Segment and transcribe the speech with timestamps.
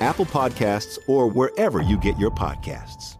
[0.00, 3.16] Apple Podcasts, or wherever you get your podcasts.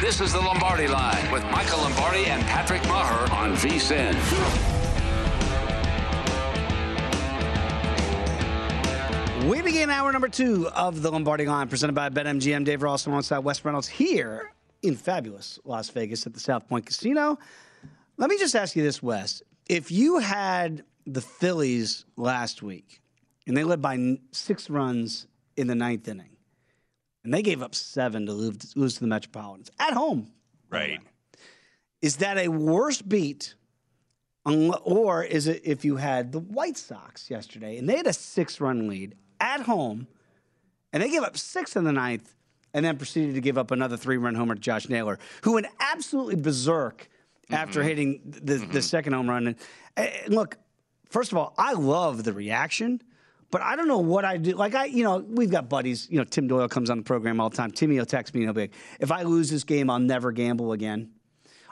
[0.00, 4.18] This is the Lombardi Line with Michael Lombardi and Patrick Meagher on VSIN.
[9.48, 12.64] We begin hour number two of the Lombardi Line, presented by BetMGM.
[12.64, 17.38] Dave Ross alongside Wes Reynolds here in fabulous Las Vegas at the South Point Casino.
[18.16, 19.42] Let me just ask you this, Wes.
[19.68, 23.02] If you had the Phillies last week
[23.46, 25.26] and they led by six runs
[25.56, 26.36] in the ninth inning,
[27.24, 30.30] and they gave up seven to lose, lose to the Metropolitans at home,
[30.70, 31.00] Right.
[32.00, 33.54] is that a worse beat?
[34.44, 38.60] Or is it if you had the White Sox yesterday and they had a six
[38.60, 40.08] run lead at home
[40.92, 42.34] and they gave up six in the ninth
[42.74, 45.66] and then proceeded to give up another three run homer to Josh Naylor, who went
[45.78, 47.08] absolutely berserk
[47.50, 47.88] after mm-hmm.
[47.88, 48.80] hitting the, the mm-hmm.
[48.80, 49.46] second home run.
[49.46, 49.56] And,
[49.96, 50.58] and look,
[51.12, 53.02] first of all, I love the reaction.
[53.50, 54.52] But I don't know what I do.
[54.52, 56.08] Like I, you know, we've got buddies.
[56.10, 57.70] You know, Tim Doyle comes on the program all the time.
[57.70, 60.32] Timmy will text me and he'll be like, "If I lose this game, I'll never
[60.32, 61.10] gamble again."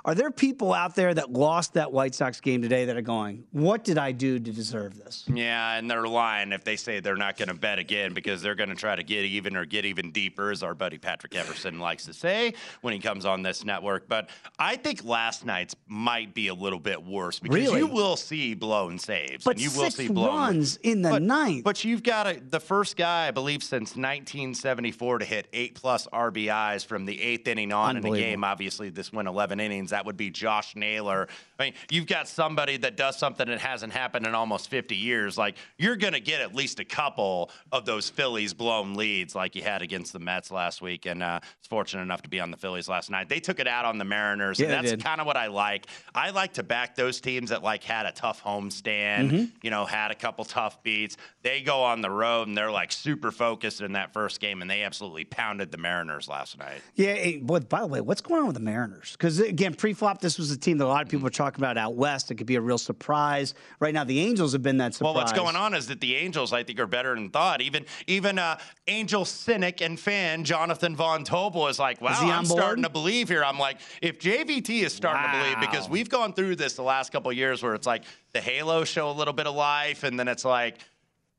[0.05, 3.45] Are there people out there that lost that White Sox game today that are going,
[3.53, 7.17] "What did I do to deserve this?" Yeah, and they're lying if they say they're
[7.17, 9.85] not going to bet again because they're going to try to get even or get
[9.85, 13.65] even deeper, as our buddy Patrick Everson likes to say when he comes on this
[13.65, 14.09] network.
[14.09, 17.79] But I think last night's might be a little bit worse because Really?
[17.81, 19.45] you will see blown saves.
[19.45, 21.65] But and you will see blown runs in the but, ninth.
[21.65, 26.07] But you've got a, the first guy, I believe, since 1974 to hit eight plus
[26.13, 28.45] RBIs from the eighth inning on in a game.
[28.45, 29.90] Obviously, this went 11 innings.
[29.91, 31.29] That would be Josh Naylor.
[31.59, 35.37] I mean, you've got somebody that does something that hasn't happened in almost 50 years.
[35.39, 39.55] Like, you're going to get at least a couple of those Phillies blown leads like
[39.55, 41.07] you had against the Mets last week.
[41.07, 43.29] And uh, was fortunate enough to be on the Phillies last night.
[43.29, 44.59] They took it out on the Mariners.
[44.59, 45.87] Yeah, and that's kind of what I like.
[46.15, 49.45] I like to back those teams that like had a tough homestand, Mm-hmm.
[49.63, 51.17] you know, had a couple tough beats.
[51.43, 54.71] They go on the road and they're like super focused in that first game, and
[54.71, 56.81] they absolutely pounded the Mariners last night.
[56.95, 59.13] Yeah, hey, boy, by the way, what's going on with the Mariners?
[59.13, 61.79] Because again, pre-flop, this was a team that a lot of people were talking about
[61.79, 62.31] out west.
[62.31, 63.55] It could be a real surprise.
[63.81, 65.15] Right now, the Angels have been that surprise.
[65.15, 67.63] Well, what's going on is that the Angels, I think, are better than thought.
[67.63, 72.45] Even even uh, Angel cynic and fan Jonathan Von Tobel is like, wow, Is I'm
[72.45, 72.61] board?
[72.61, 73.43] starting to believe here.
[73.43, 77.11] I'm like, if JVT is starting to believe, because we've gone through this the last
[77.11, 78.05] couple of years where it's like
[78.35, 80.77] the Halo show a little bit of life, and then it's like.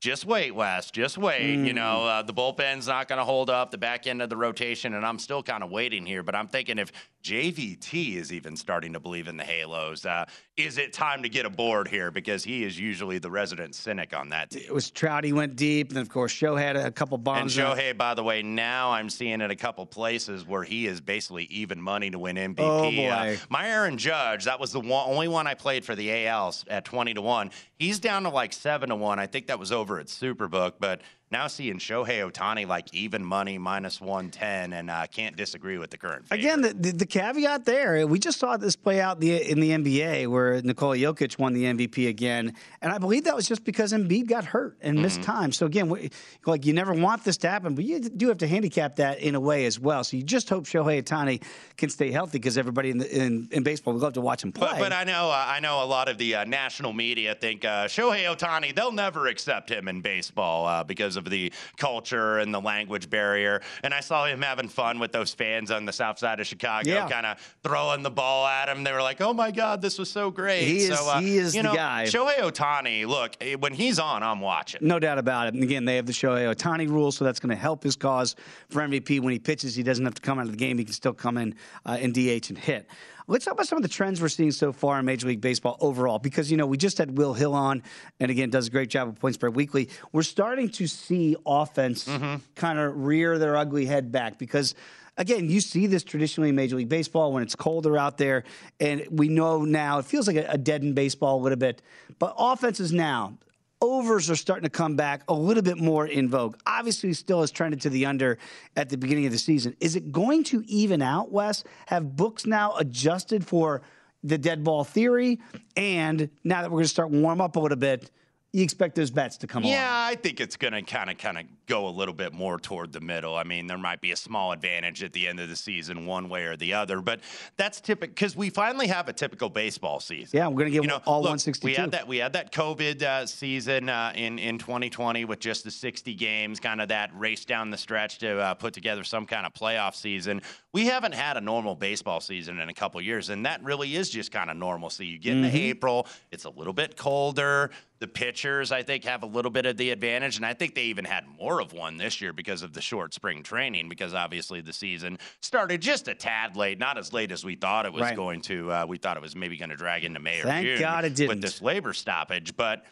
[0.01, 0.89] Just wait, Wes.
[0.89, 1.63] Just wait.
[1.63, 4.35] You know, uh, the bullpen's not going to hold up the back end of the
[4.35, 6.23] rotation, and I'm still kind of waiting here.
[6.23, 6.91] But I'm thinking if
[7.23, 10.25] JVT is even starting to believe in the Halos, uh,
[10.57, 12.09] is it time to get aboard here?
[12.09, 14.63] Because he is usually the resident cynic on that team.
[14.65, 15.23] It was Trout.
[15.23, 17.55] He went deep, and then of course Shohei had a couple bombs.
[17.55, 17.67] And.
[17.67, 21.43] Shohei, by the way, now I'm seeing in a couple places where he is basically
[21.45, 22.55] even money to win MVP.
[22.59, 23.39] Oh, Uh, boy.
[23.49, 26.85] my Aaron Judge, that was the one, only one I played for the ALs at
[26.85, 27.51] 20 to 1.
[27.77, 29.19] He's down to like 7 to 1.
[29.19, 31.01] I think that was over at Superbook, but
[31.31, 35.97] now seeing Shohei Ohtani like even money minus 110, and uh, can't disagree with the
[35.97, 36.27] current.
[36.27, 36.39] favorite.
[36.43, 39.69] Again, the, the, the caveat there, we just saw this play out the, in the
[39.71, 42.53] NBA where Nikola Jokic won the MVP again.
[42.81, 45.31] And I believe that was just because Embiid got hurt and missed Mm-hmm.
[45.31, 45.51] time.
[45.51, 46.09] So, again, we,
[46.45, 49.35] like you never want this to happen, but you do have to handicap that in
[49.35, 50.03] a way as well.
[50.03, 51.43] So, you just hope Shohei Ohtani
[51.77, 54.51] can stay healthy because everybody in, the, in, in baseball would love to watch him
[54.51, 54.69] play.
[54.71, 57.65] But, but I know uh, I know a lot of the uh, national media think
[57.65, 62.53] uh, Shohei Ohtani they'll never accept him in baseball uh, because of the culture and
[62.53, 63.61] the language barrier.
[63.83, 66.89] And I saw him having fun with those fans on the south side of Chicago,
[66.89, 67.07] Yeah.
[67.09, 68.83] kind of throwing the ball at him.
[68.83, 71.37] They were like, "Oh my God, this was so great!" He is- so, uh, he
[71.37, 72.05] is you the guy.
[72.07, 74.79] Shohei Ohtani, look, eh, when he's on, I'm watching.
[74.85, 75.53] No doubt about it.
[75.53, 78.35] And again, they have the Shohei Ohtani rule, so that's going to help his cause
[78.69, 79.19] for MVP.
[79.19, 80.77] When he pitches, he doesn't have to come out of the game.
[80.77, 82.87] He can still come in uh, in DH and hit.
[83.27, 85.77] Let's talk about some of the trends we're seeing so far in Major League Baseball
[85.79, 87.83] overall, because you know we just had Will Hill on,
[88.19, 89.89] and again does a great job of Points Spread Weekly.
[90.11, 92.37] We're starting to see offense mm-hmm.
[92.55, 94.75] kind of rear their ugly head back because
[95.17, 98.43] again, you see this traditionally in Major League Baseball when it's colder out there,
[98.79, 101.81] and we know now it feels like a, a deadened baseball a little bit.
[102.19, 103.37] But offenses now,
[103.81, 106.57] overs are starting to come back a little bit more in vogue.
[106.65, 108.37] Obviously, still has trended to the under
[108.75, 109.75] at the beginning of the season.
[109.79, 111.63] Is it going to even out, Wes?
[111.87, 113.81] Have books now adjusted for
[114.23, 115.39] the dead ball theory?
[115.75, 118.11] And now that we're going to start warm up a little bit,
[118.53, 120.11] you expect those bets to come Yeah, along?
[120.11, 122.91] I think it's going to kind of kind of go a little bit more toward
[122.91, 123.35] the middle.
[123.35, 126.27] I mean, there might be a small advantage at the end of the season, one
[126.27, 127.21] way or the other, but
[127.55, 130.37] that's typical because we finally have a typical baseball season.
[130.37, 131.65] Yeah, we're going to get You know, all look, 162.
[131.65, 132.07] We had that.
[132.07, 136.59] We had that COVID uh, season uh, in in 2020 with just the 60 games,
[136.59, 139.95] kind of that race down the stretch to uh, put together some kind of playoff
[139.95, 140.41] season.
[140.73, 144.09] We haven't had a normal baseball season in a couple years, and that really is
[144.09, 145.05] just kind of normalcy.
[145.05, 145.57] You get into Mm-hmm.
[145.57, 147.71] April, it's a little bit colder.
[148.01, 150.85] The pitchers, I think, have a little bit of the advantage, and I think they
[150.85, 153.89] even had more of one this year because of the short spring training.
[153.89, 157.85] Because obviously the season started just a tad late, not as late as we thought
[157.85, 158.15] it was Right.
[158.15, 158.71] going to.
[158.71, 161.05] Uh, we thought it was maybe going to drag into May or Thank June God
[161.05, 161.29] it didn't.
[161.29, 162.83] with this labor stoppage, but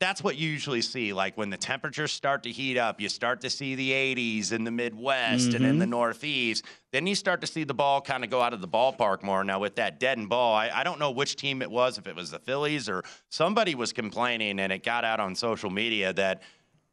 [0.00, 1.12] that's what you usually see.
[1.12, 4.62] Like when the temperatures start to heat up, you start to see the 80s in
[4.64, 6.64] the Midwest and in the Northeast.
[6.92, 9.42] Then you start to see the ball kind of go out of the ballpark more.
[9.42, 12.06] Now, with that dead deadened ball, I, I don't know which team it was, if
[12.06, 16.12] it was the Phillies or somebody was complaining, and it got out on social media
[16.14, 16.42] that.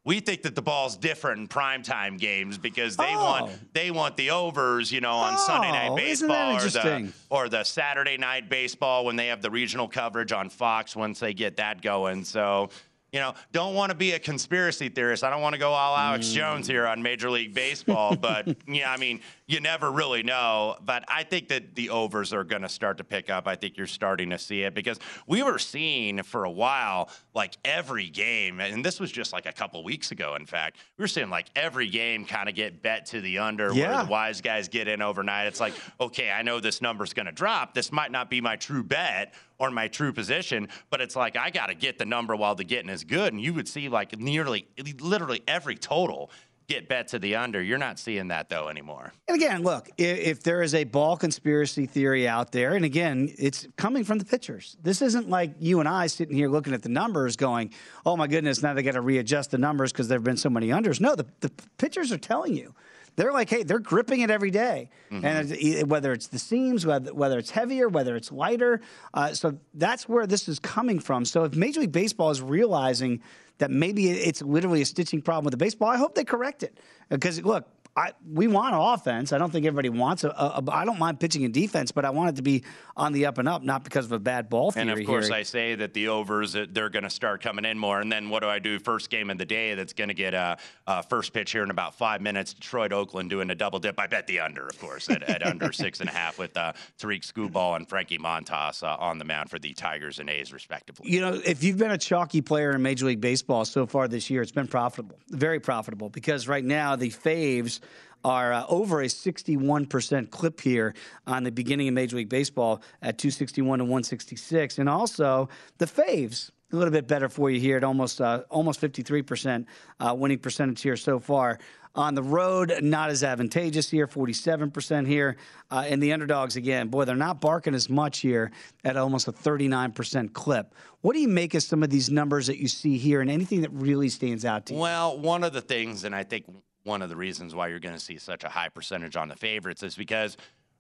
[0.08, 3.24] We think that the ball's different in primetime games because they Oh.
[3.24, 7.50] want they want the overs, you know, on Sunday night Oh, baseball or the or
[7.50, 11.58] the Saturday night baseball when they have the regional coverage on Fox once they get
[11.58, 12.24] that going.
[12.24, 12.70] So,
[13.12, 15.24] you know, don't want to be a conspiracy theorist.
[15.24, 16.34] I don't want to go all Alex Mm.
[16.34, 20.76] Jones here on Major League Baseball, but yeah, I mean, you never really know.
[20.84, 23.48] But I think that the overs are going to start to pick up.
[23.48, 27.56] I think you're starting to see it because we were seeing for a while, like
[27.64, 31.08] every game, and this was just like a couple weeks ago, in fact, we were
[31.08, 33.96] seeing like every game kind of get bet to the under Yeah.
[33.98, 35.48] where the wise guys get in overnight.
[35.48, 37.74] It's like, okay, I know this number's going to drop.
[37.74, 41.50] This might not be my true bet or my true position, but it's like I
[41.50, 43.34] got to get the number while the getting is good.
[43.34, 44.68] And you would see like nearly,
[45.00, 46.32] literally every total
[46.68, 47.62] get bet to the under.
[47.62, 49.14] You're not seeing that though anymore.
[49.28, 53.34] And again, look, if, if there is a ball conspiracy theory out there, and again,
[53.38, 54.78] it's coming from the pitchers.
[54.82, 57.72] This isn't like you and I sitting here looking at the numbers going,
[58.06, 60.50] oh my goodness, now they got to readjust the numbers because there have been so
[60.50, 61.00] many unders.
[61.00, 62.74] No, the, the pitchers are telling you.
[63.16, 64.90] They're like, hey, they're gripping it every day.
[65.12, 68.82] and it's, whether it's the seams, whether, whether it's heavier, whether it's lighter,
[69.14, 71.26] uh, so that's where this is coming from.
[71.26, 73.22] So if Major League Baseball is realizing
[73.60, 76.78] that maybe it's literally a stitching problem with the baseball, I hope they correct it.
[77.10, 77.66] Because look,
[77.98, 79.32] I, we want offense.
[79.32, 80.72] I don't think everybody wants a, a, a.
[80.72, 82.64] I don't mind pitching and defense, but I want it to be
[82.98, 84.90] on the up and up, not because of a bad ball theory.
[84.90, 85.36] And of course, here.
[85.36, 88.02] I say that the overs uh, they're going to start coming in more.
[88.02, 88.80] And then what do I do?
[88.80, 91.70] First game of the day that's going to get a, a first pitch here in
[91.70, 92.54] about five minutes.
[92.54, 93.98] Detroit, Oakland doing a double dip.
[93.98, 96.74] I bet the under, of course, at, at under six and a half with uh,
[96.98, 101.10] Tarik Skubal and Frankie Montas uh, on the mound for the Tigers and A's respectively.
[101.10, 104.30] You know, if you've been a chalky player in Major League Baseball so far this
[104.30, 107.80] year, it's been profitable, very profitable, because right now the faves
[108.26, 110.96] are uh, over a 61% clip here
[111.28, 114.80] on the beginning of Major League Baseball at 261 to 166.
[114.80, 118.82] And also, the faves a little bit better for you here at almost uh, almost
[118.82, 119.66] 53%
[120.00, 121.60] uh, winning percentage here so far.
[121.94, 125.38] On the road, not as advantageous here, 47% here.
[125.72, 128.52] Uh, and the underdogs, again, boy, they're not barking as much here
[128.84, 130.76] at almost a 39% clip.
[131.02, 133.62] What do you make of some of these numbers that you see here and anything
[133.62, 134.80] that really stands out to you?
[134.82, 136.48] Well, one of the things, and I think
[136.86, 139.36] one of the reasons why you're going to see such a high percentage on the
[139.36, 140.38] favorites is because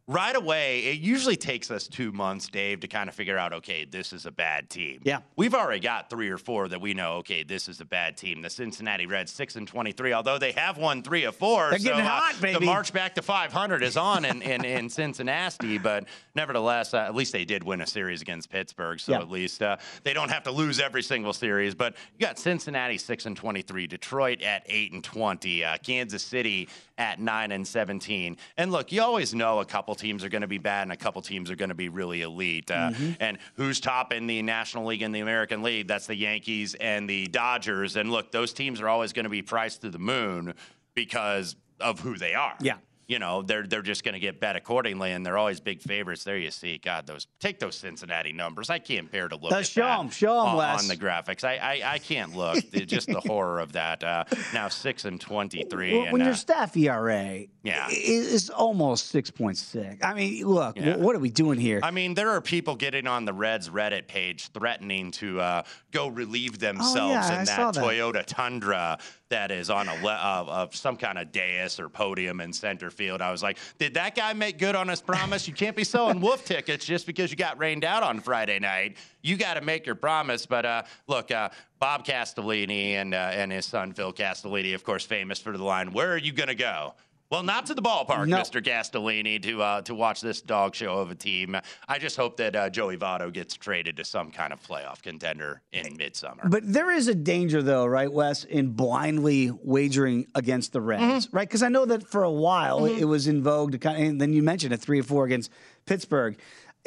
[0.07, 3.85] right away, it usually takes us two months, Dave, to kind of figure out, okay,
[3.85, 5.01] this is a bad team.
[5.03, 5.19] Yeah.
[5.35, 8.41] We've already got three or four that we know, okay, this is a bad team.
[8.43, 11.69] The Cincinnati Reds, 6 and 23, although they have won three of four.
[11.71, 12.59] They're getting hot, uh, baby.
[12.59, 17.15] The march back to 500 is on in, in, in Cincinnati, but nevertheless, uh, at
[17.15, 18.99] least they did win a series against Pittsburgh.
[18.99, 19.19] So Yeah.
[19.21, 21.73] at least uh, they don't have to lose every single series.
[21.73, 26.69] But you got Cincinnati 6 and 23, Detroit at 8 and 20, uh, Kansas City
[26.97, 28.37] at 9 and 17.
[28.57, 30.97] And look, you always know a couple teams are going to be bad and a
[30.97, 32.69] couple teams are going to be really elite.
[32.71, 35.87] Uh, And who's top in the National League and the American League?
[35.87, 37.95] That's the Yankees and the Dodgers.
[37.95, 40.53] And look, those teams are always going to be priced to the moon
[40.93, 42.55] because of who they are.
[42.61, 42.77] Yeah.
[43.07, 46.23] You know, they're they're just going to get bet accordingly, and they're always big favorites.
[46.23, 48.69] There you see, God, those take those Cincinnati numbers.
[48.71, 50.97] I can't bear to look Uh, at show that 'em, show 'em, on, on the
[50.97, 51.43] graphics.
[51.43, 52.57] I I, I can't look.
[52.71, 54.03] Just the horror of that.
[54.03, 56.09] Uh, now six and twenty three.
[56.09, 57.87] When your staff ERA Yeah.
[57.91, 60.03] is almost 6.6.
[60.03, 60.93] I mean, look, Yeah.
[60.95, 61.79] wh- what are we doing here?
[61.83, 66.07] I mean, there are people getting on the Reds Reddit page threatening to uh, go
[66.07, 67.83] relieve themselves I in saw that that.
[67.83, 68.97] Toyota Tundra
[69.29, 72.89] that is on a le- of, of some kind of dais or podium in center
[72.89, 73.21] field.
[73.21, 75.47] I was like, did that guy make good on his promise?
[75.47, 78.97] You can't be selling wolf tickets just because you got rained out on Friday night.
[79.21, 80.45] You got to make your promise.
[80.45, 85.05] But uh, look, uh, Bob Castellini and uh, and his son Phil Castellini, of course,
[85.05, 86.93] famous for the line, "Where are you going to go?"
[87.31, 88.37] Well, not to the ballpark, No.
[88.37, 88.63] Mr.
[88.63, 91.57] Castellini, to uh, to watch this dog show of a team.
[91.87, 95.61] I just hope that uh, Joey Votto gets traded to some kind of playoff contender
[95.71, 96.43] in midsummer.
[96.47, 101.35] But there is a danger, though, right, Wes, in blindly wagering against the Reds, Mm-hmm.
[101.35, 101.47] right?
[101.47, 104.21] Because I know that for a while it was in vogue to kind of, and
[104.21, 105.51] then you mentioned it three or four against
[105.85, 106.37] Pittsburgh.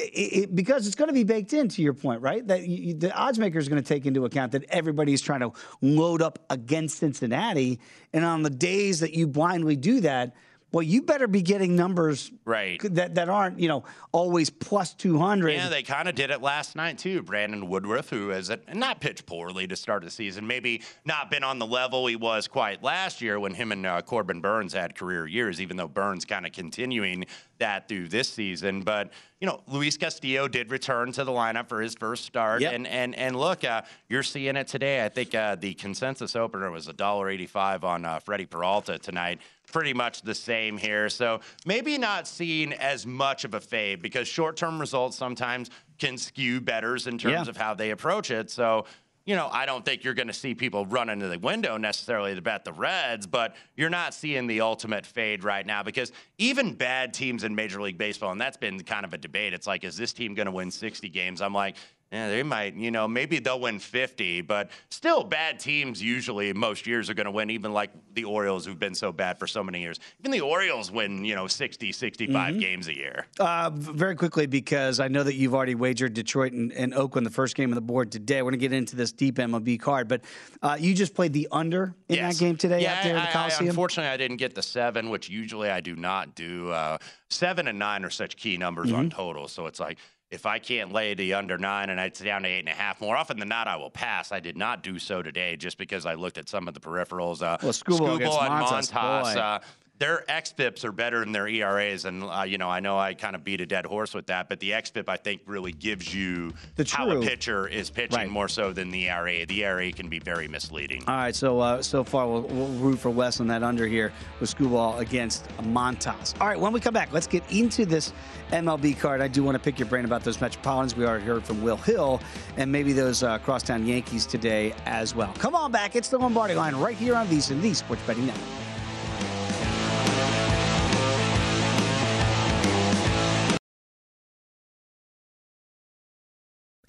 [0.01, 2.45] It, because it's going to be baked in, to your point, right?
[2.47, 5.51] That you, the odds maker is going to take into account that everybody's trying to
[5.81, 7.79] load up against Cincinnati,
[8.13, 10.35] and on the days that you blindly do that,
[10.71, 12.79] well, you better be getting numbers Right.
[12.95, 15.51] that, that aren't, you know, always plus two hundred.
[15.53, 17.21] Yeah, they kind of did it last night too.
[17.23, 21.43] Brandon Woodruff, who has uh, not pitched poorly to start the season, maybe not been
[21.43, 24.95] on the level he was quite last year when him and uh, Corbin Burnes had
[24.95, 25.59] career years.
[25.61, 27.25] Even though Burnes kind of continuing
[27.59, 29.11] that through this season, but
[29.41, 32.73] you know, Luis Castillo did return to the lineup for his first start, Yep.
[32.73, 35.03] and and and look, uh, you're seeing it today.
[35.03, 39.39] I think uh, the consensus opener was $1.85 on uh, Freddie Peralta tonight.
[39.71, 41.09] Pretty much the same here.
[41.09, 46.17] So maybe not seeing as much of a fade because short term results sometimes can
[46.17, 47.49] skew betters in terms Yeah.
[47.49, 48.49] of how they approach it.
[48.49, 48.85] So,
[49.25, 52.33] you know, I don't think you're going to see people run into the window necessarily
[52.33, 56.73] to bet the Reds, but you're not seeing the ultimate fade right now because even
[56.73, 59.53] bad teams in Major League Baseball, and that's been kind of a debate.
[59.53, 61.41] It's like, is this team going to win 60 games?
[61.41, 61.75] I'm like,
[62.11, 66.87] yeah, they might, you know, maybe they'll win 50, but still bad teams usually most
[66.87, 69.63] years are going to win, even like the Orioles who've been so bad for so
[69.63, 69.99] many years.
[70.19, 73.27] Even the Orioles win, you know, 60, 65 games a year.
[73.39, 77.31] Uh, very quickly, because I know that you've already wagered Detroit and, and Oakland the
[77.31, 78.41] first game of the board today.
[78.41, 80.21] We're going to get into this deep MLB card, but
[80.63, 82.39] uh, you just played the under in Yes.
[82.39, 83.69] that game today yeah, out there in I- the I- Coliseum.
[83.69, 86.71] unfortunately, I didn't get the seven, which usually I do not do.
[86.71, 86.97] Uh,
[87.29, 88.95] seven and nine are such key numbers Mm-hmm.
[88.97, 89.47] on total.
[89.47, 89.99] So it's like
[90.31, 93.01] if I can't lay the under nine and it's down to eight and a half,
[93.01, 94.31] more often than not, I will pass.
[94.31, 97.41] I did not do so today just because I looked at some of the peripherals.
[97.41, 99.59] Uh, Well, Skubal against and Montas, Montas, uh,
[99.99, 103.35] their xFIPs are better than their ERAs, and uh, you know I know I kind
[103.35, 106.53] of beat a dead horse with that, but the xFIP I think really gives you
[106.77, 108.29] The how a pitcher is pitching Right.
[108.29, 109.45] more so than the ERA.
[109.45, 111.03] The ERA can be very misleading.
[111.07, 114.13] All right, so uh, so far we'll, we'll root for Wes on that under here
[114.39, 116.33] with Screwball against Montas.
[116.39, 118.13] All right, when we come back, let's get into this
[118.51, 119.19] MLB card.
[119.21, 120.95] I do want to pick your brain about those Metropolitans.
[120.95, 122.21] We already heard from Will Hill
[122.55, 125.33] and maybe those uh, crosstown Yankees today as well.
[125.39, 128.45] Come on back, it's the Lombardi line right here on VSiN, the Sports Betting Network.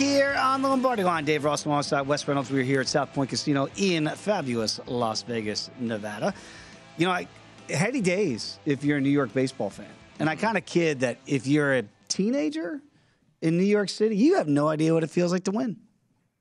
[0.00, 2.50] Here on the Lombardi line, Dave Ross alongside Wes Reynolds.
[2.50, 6.32] We're here at South Point Casino in fabulous Las Vegas, Nevada.
[6.96, 7.28] You know, I,
[7.68, 9.86] heady days if you're a New York baseball fan.
[10.18, 12.80] And I kind of kid that if you're a teenager
[13.42, 15.76] in New York City, you have no idea what it feels like to win.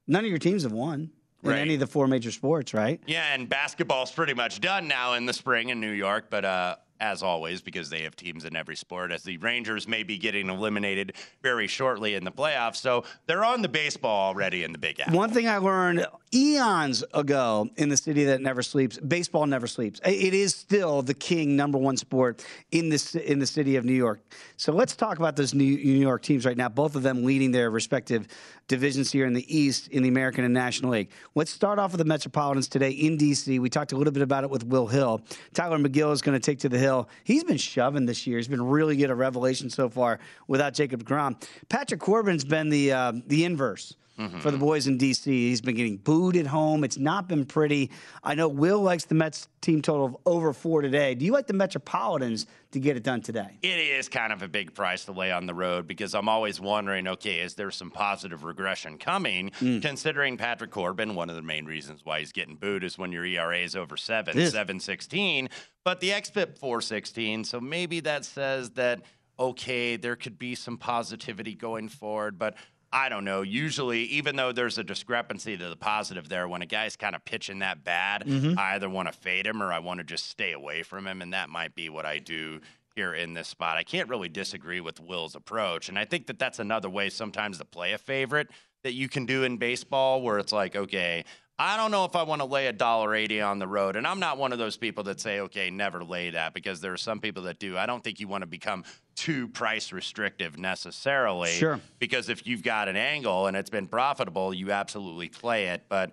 [0.07, 1.11] None of your teams have won
[1.43, 1.59] in Right.
[1.59, 3.01] any of the four major sports, right?
[3.07, 6.75] Yeah, and basketball's pretty much done now in the spring in New York, but uh,
[6.99, 10.49] as always, because they have teams in every sport, as the Rangers may be getting
[10.49, 12.77] eliminated very shortly in the playoffs.
[12.77, 15.17] So they're on the baseball already in the Big Apple.
[15.17, 19.99] One thing I learned eons ago in the city that never sleeps, baseball never sleeps.
[20.05, 23.93] It is still the king number one sport in this in the city of New
[23.93, 24.21] York.
[24.57, 26.69] So let's talk about those New New York teams right now.
[26.69, 28.27] Both of them leading their respective
[28.67, 31.09] divisions here in the East in the American and National League.
[31.33, 33.59] Let's start off with the Metropolitans today in DC.
[33.59, 35.21] We talked a little bit about it with Will Hill.
[35.53, 36.88] Tylor Megill is going to take to the hill.
[37.23, 38.37] He's been shoving this year.
[38.37, 41.41] He's been really good at revelation so far without Jacob deGrom.
[41.69, 44.59] Patrick Corbin's been the uh, the inverse for the mm-hmm.
[44.59, 45.25] boys in DC.
[45.25, 46.83] He's been getting booed at home.
[46.83, 47.89] It's not been pretty.
[48.21, 51.15] I know Will likes the Mets team total of over four today.
[51.15, 53.57] Do you like the Metropolitans to get it done today?
[53.61, 56.59] It is kind of a big price to lay on the road because I'm always
[56.59, 59.51] wondering okay, is there some positive regression coming?
[59.61, 59.81] Mm.
[59.81, 63.25] Considering Patrick Corbin, one of the main reasons why he's getting booed is when your
[63.25, 64.51] ERA is over seven, It is.
[64.51, 65.49] 716,
[65.85, 67.45] but the XFIP 416.
[67.45, 69.01] So maybe that says that,
[69.39, 72.55] okay, there could be some positivity going forward, but
[72.91, 73.41] I don't know.
[73.43, 77.23] Usually, even though there's a discrepancy to the positive there, when a guy's kind of
[77.23, 78.57] pitching that bad, Mhm.
[78.57, 81.21] I either want to fade him or I want to just stay away from him.
[81.21, 82.61] And that might be what I do
[82.95, 83.77] here in this spot.
[83.77, 85.87] I can't really disagree with Will's approach.
[85.87, 88.49] And I think that that's another way sometimes to play a favorite
[88.83, 91.25] that you can do in baseball where it's like, okay,
[91.61, 94.07] I don't know if I want to lay a dollar eighty on the road, and
[94.07, 96.97] I'm not one of those people that say, "Okay, never lay that," because there are
[96.97, 97.77] some people that do.
[97.77, 101.51] I don't think you want to become too price restrictive necessarily.
[101.51, 101.81] Sure.
[101.99, 105.83] Because if you've got an angle and it's been profitable, you absolutely play it.
[105.89, 106.11] But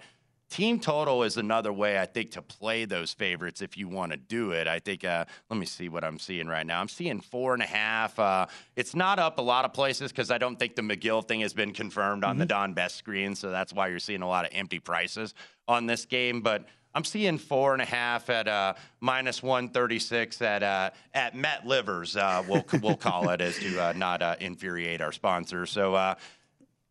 [0.50, 4.18] team total is another way I think to play those favorites if you want to
[4.18, 4.66] do it.
[4.68, 5.04] I think.
[5.04, 6.80] Uh, let me see what I'm seeing right now.
[6.80, 8.18] I'm seeing four and a half.
[8.18, 11.40] Uh, it's not up a lot of places because I don't think the Megill thing
[11.40, 14.44] has been confirmed on the Don Best screen, so that's why you're seeing a lot
[14.44, 15.34] of empty prices
[15.68, 16.40] on this game.
[16.40, 16.64] But
[16.96, 22.16] I'm seeing four and a half at uh, minus 136 at uh, at BetRivers.
[22.16, 25.66] Uh, we'll we'll call it as to uh, not uh, infuriate our sponsor.
[25.66, 26.14] So uh,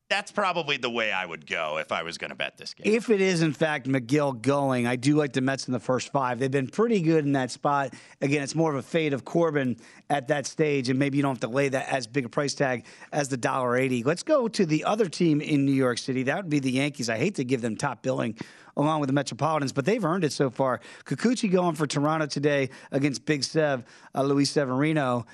[0.10, 2.94] that's probably the way I would go if I was going to bet this game.
[2.94, 6.12] If it is in fact Megill going, I do like the Mets in the first
[6.12, 6.40] five.
[6.40, 7.94] They've been pretty good in that spot.
[8.22, 9.78] Again, it's more of a fade of Corbin
[10.10, 12.54] at that stage, and maybe you don't have to lay that as big a price
[12.54, 14.04] tag as the dollar eighty.
[14.04, 16.24] Let's go to the other team in New York City.
[16.24, 17.10] That would be the Yankees.
[17.10, 18.38] I hate to give them top billing
[18.78, 20.82] along with the Metropolitans, but they've earned it so far.
[21.06, 25.26] Kikuchi going for Toronto today against Big Sev, uh, Luis Severino.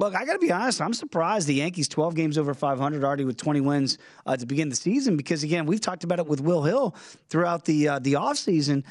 [0.00, 0.80] Look, I got to be honest.
[0.80, 4.70] I'm surprised the Yankees 12 games over 500 already with 20 wins uh, to begin
[4.70, 6.94] the season because again, we've talked about it with Will Hill
[7.28, 8.82] throughout the uh, the offseason.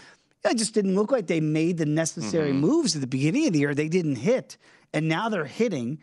[0.45, 2.59] It just didn't look like they made the necessary Mm-hmm.
[2.59, 3.73] moves at the beginning of the year.
[3.73, 4.57] They didn't hit,
[4.93, 5.97] and now they're hitting.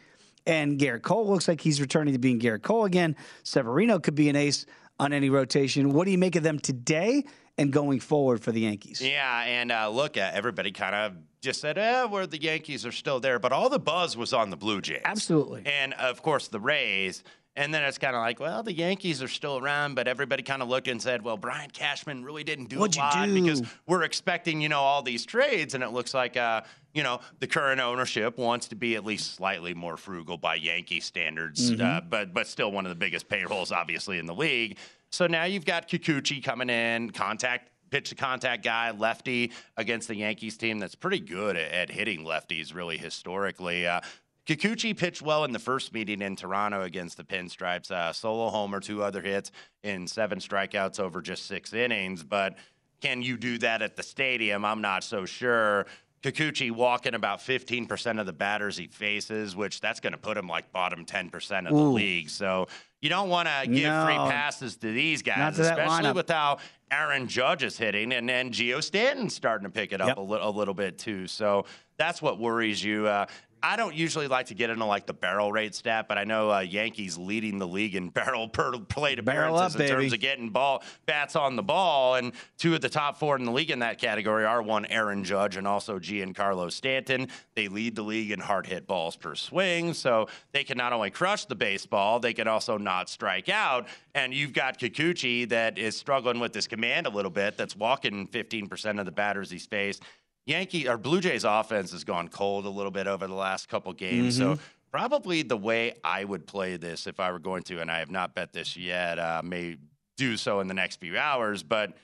[0.45, 3.15] And Gerrit Cole looks like he's returning to being Gerrit Cole again.
[3.45, 4.67] Severino could be an ace
[4.99, 5.93] on any rotation.
[5.93, 7.23] What do you make of them today
[7.59, 9.01] and going forward for the Yankees?
[9.01, 12.93] Yeah, and uh, look, uh, everybody kind of just said, "Eh, where the Yankees are
[12.93, 15.63] still there," but all the buzz was on the Blue Jays, Absolutely.
[15.67, 17.23] and of course the Rays.
[17.59, 20.61] And then it's kind of like, well, the Yankees are still around, but everybody kind
[20.61, 23.33] of looked and said, well, Brian Cashman really didn't do What'd a lot do?
[23.43, 26.61] because we're expecting, you know, all these trades, and it looks like, uh,
[26.93, 31.01] you know, the current ownership wants to be at least slightly more frugal by Yankee
[31.01, 31.81] standards, Mm-hmm.
[31.83, 34.77] uh, but but still one of the biggest payrolls, obviously, in the league.
[35.11, 40.17] So now you've got Kikuchi coming in, contact pitch to contact guy, lefty against the
[40.17, 43.87] Yankees team that's pretty good at, at hitting lefties, really historically.
[43.87, 44.01] Uh,
[44.47, 47.91] Kikuchi pitched well in the first meeting in Toronto against the Pinstripes.
[47.91, 49.51] Uh, solo homer, two other hits,
[49.83, 52.23] in seven strikeouts over just six innings.
[52.23, 52.57] But
[53.01, 54.65] can you do that at the stadium?
[54.65, 55.87] I'm not so sure.
[56.33, 60.49] Kikuchi walking about 15% of the batters he faces, which that's going to put him
[60.49, 62.29] like bottom 10% of the league.
[62.31, 62.67] So
[63.01, 66.59] you don't want to give free passes to these guys, to especially with how
[66.91, 70.17] Aaron Judge is hitting, and then Geo Stanton's starting to pick it up Yep.
[70.19, 71.27] a, li- a little bit too.
[71.27, 73.07] So that's what worries you.
[73.07, 73.27] Uh,
[73.67, 76.53] I don't usually like to get into like the barrel rate stat, but I know
[76.53, 80.21] uh, Yankees leading the league in barrel per plate Barrel appearances up, in terms of
[80.21, 83.73] getting ball bats on the ball, and two of the top four in the league
[83.73, 87.27] in that category are one Aaron Judge and also Giancarlo Stanton.
[87.57, 91.11] They lead the league in hard hit balls per swing, so they can not only
[91.11, 93.89] crush the baseball, they can also not strike out.
[94.15, 97.57] And you've got Kikuchi that is struggling with his command a little bit.
[97.57, 100.05] That's walking 15% of the batters he's faced.
[100.47, 103.93] Yankee or Blue Jays offense has gone cold a little bit over the last couple
[103.93, 104.39] games.
[104.39, 104.59] So
[104.93, 108.11] probably the way I would play this if I were going to, and I have
[108.11, 109.77] not bet this yet, uh, may
[110.17, 111.97] do so in the next few hours, but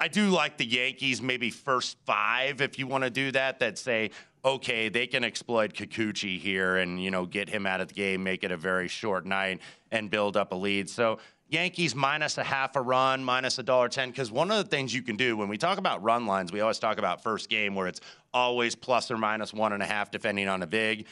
[0.00, 3.78] I do like the Yankees, maybe first five if you want to do that, that
[3.78, 4.10] say,
[4.44, 8.22] okay, they can exploit Kikuchi here and, you know, get him out of the game,
[8.22, 10.88] make it a very short night and build up a lead.
[10.88, 11.18] So
[11.50, 14.10] Yankees minus a half a run, minus a dollar ten.
[14.10, 16.60] Because one of the things you can do when we talk about run lines, we
[16.60, 18.00] always talk about first game where it's
[18.32, 21.06] always plus or minus one and a half, depending on a big.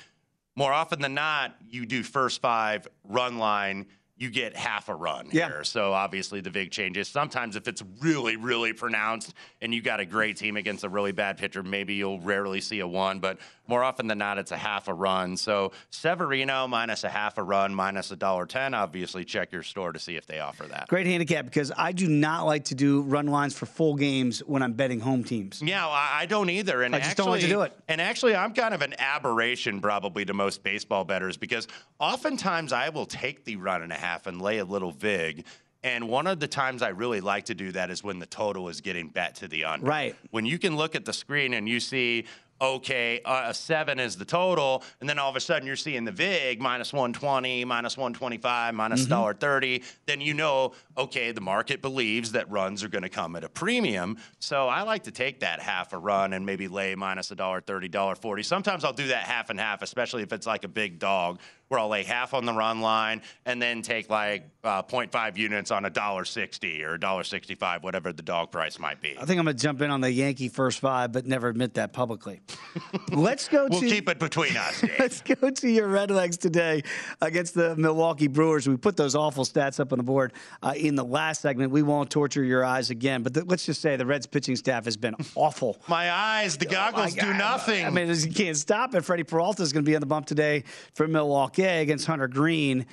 [0.54, 3.86] More often than not, you do first five run line,
[4.18, 5.46] you get half a run Yeah.
[5.48, 5.64] here.
[5.64, 7.06] So obviously the big changes.
[7.06, 11.12] Sometimes if it's really, really pronounced and you got a great team against a really
[11.12, 14.56] bad pitcher, maybe you'll rarely see a one, but more often than not, it's a
[14.56, 15.36] half a run.
[15.36, 18.72] So Severino minus a half a run, minus a dollar ten.
[18.74, 20.88] Obviously, check your store to see if they offer that.
[20.88, 24.62] Great handicap because I do not like to do run lines for full games when
[24.62, 25.60] I'm betting home teams.
[25.62, 26.82] Yeah, I don't either.
[26.82, 27.72] And I just actually, don't like to do it.
[27.88, 31.68] And actually, I'm kind of an aberration probably to most baseball bettors because
[32.00, 35.44] oftentimes I will take the run and a half and lay a little vig.
[35.84, 38.68] And one of the times I really like to do that is when the total
[38.68, 39.86] is getting bet to the under.
[39.86, 40.16] Right.
[40.30, 42.26] When you can look at the screen and you see,
[42.60, 46.04] okay, uh, a seven is the total, and then all of a sudden you're seeing
[46.04, 49.12] the VIG minus 120, minus 125, minus Mm-hmm.
[49.12, 53.44] $1.30, then you know, okay, the market believes that runs are going to come at
[53.44, 54.16] a premium.
[54.40, 58.44] So I like to take that half a run and maybe lay minus $1.30, $1.40.
[58.44, 61.78] Sometimes I'll do that half and half, especially if it's like a big dog, where
[61.78, 65.84] I'll lay half on the run line and then take like uh, 0.5 units on
[65.84, 69.16] a $1.60 or $1.65, whatever the dog price might be.
[69.18, 71.74] I think I'm going to jump in on the Yankee first five, but never admit
[71.74, 72.40] that publicly.
[73.12, 74.82] Let's go We'll to keep it between us.
[74.98, 76.82] Let's go to your Red Legs today
[77.20, 78.66] against the Milwaukee Brewers.
[78.66, 81.70] We put those awful stats up on the board uh, in the last segment.
[81.70, 84.86] We won't torture your eyes again, but th- let's just say the Reds pitching staff
[84.86, 85.76] has been awful.
[85.88, 87.84] My eyes, the goggles do nothing.
[87.84, 89.04] I mean, you can't stop it.
[89.04, 92.86] Freddie Peralta is going to be on the bump today for Milwaukee against Hunter Greene.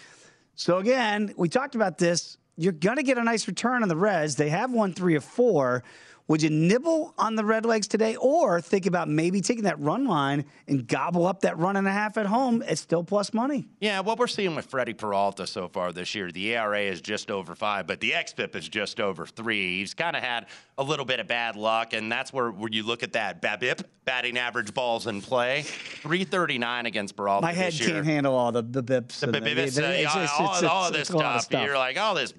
[0.56, 3.98] So again, we talked about this you're going to get a nice return on the
[3.98, 4.36] Reds.
[4.36, 5.84] They have won three or four.
[6.28, 10.06] Would you nibble on the Red Legs today or think about maybe taking that run
[10.06, 12.64] line and gobble up that run and a half at home?
[12.66, 13.68] It's still plus money.
[13.80, 17.30] Yeah, what we're seeing with Freddie Peralta so far this year, the ERA is just
[17.30, 19.78] over five, but the XFIP is just over three.
[19.78, 20.48] He's kind of had
[20.80, 23.84] a little bit of bad luck, and that's where, where you look at that BABIP,
[24.06, 28.82] batting average balls in play, 339 against Peralta My head can't handle all the, the
[28.84, 29.20] bips.
[29.20, 31.64] The it's- uh, all, it's- all- it's- all it's this a lot of stuff.
[31.64, 32.34] You're like, all this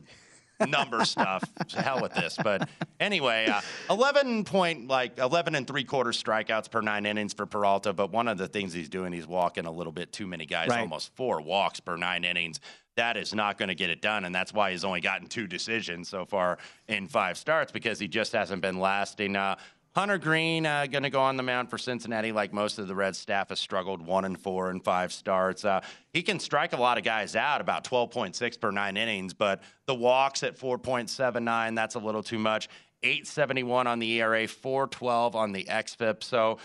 [0.60, 1.42] number stuff.
[1.68, 2.36] To hell with this.
[2.42, 2.68] But
[3.00, 7.92] anyway, uh, 11 point, like 11 and three quarter strikeouts per nine innings for Peralta.
[7.92, 10.68] But one of the things he's doing, he's walking a little bit too many guys,
[10.68, 10.80] Right.
[10.80, 12.60] almost four walks per nine innings.
[12.96, 14.24] That is not going to get it done.
[14.24, 16.56] And that's why he's only gotten two decisions so far
[16.88, 19.36] in five starts because he just hasn't been lasting.
[19.36, 19.56] Uh,
[19.96, 22.94] Hunter Greene uh, going to go on the mound for Cincinnati, like most of the
[22.94, 25.64] Reds staff has struggled one and four and five starts.
[25.64, 25.80] Uh,
[26.12, 29.94] he can strike a lot of guys out, about 12.6 per nine innings, but the
[29.94, 32.68] walks at 4.79, that's a little too much.
[33.02, 36.22] 871 on the ERA, 412 on the XFIP.
[36.22, 36.58] So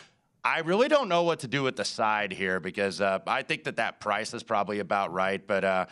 [0.43, 3.63] I really don't know what to do with the side here because uh, I think
[3.63, 5.85] that that price is probably about right, but uh,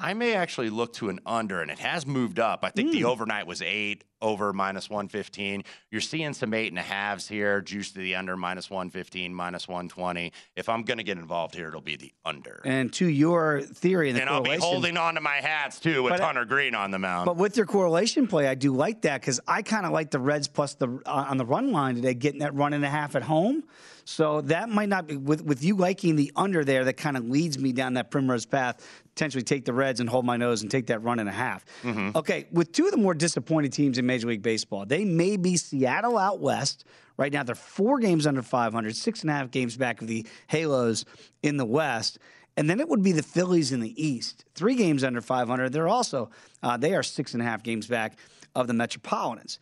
[0.00, 2.60] I may actually look to an under, and it has moved up.
[2.62, 5.64] I think the overnight was eight over minus 115.
[5.90, 9.66] You're seeing some eight and a halves here, juice to the under minus 115, minus
[9.68, 10.32] 120.
[10.56, 12.60] If I'm going to get involved here, it'll be the under.
[12.64, 16.02] And to your theory and the And I'll be holding on to my hats too
[16.02, 17.26] with But, Hunter Greene on the mound.
[17.26, 20.20] But with your correlation play, I do like that because I kind of like the
[20.20, 23.16] Reds plus the uh, on the run line today, getting that run and a half
[23.16, 23.64] at home.
[24.04, 26.84] So that might not be with with you liking the under there.
[26.84, 28.84] That kind of leads me down that primrose path.
[29.14, 31.64] Potentially take the Reds and hold my nose and take that run and a half.
[31.82, 32.16] Mm-hmm.
[32.16, 35.56] Okay, with two of the more disappointed teams in Major League Baseball, they may be
[35.56, 36.84] Seattle out west.
[37.16, 40.26] Right now, they're four games under 500, six and a half games back of the
[40.46, 41.04] Halos
[41.42, 42.18] in the West.
[42.56, 45.72] And then it would be the Phillies in the East, three games under 500.
[45.72, 46.30] They're also
[46.62, 48.18] uh, they are six and a half games back
[48.54, 49.58] of the Metropolitans.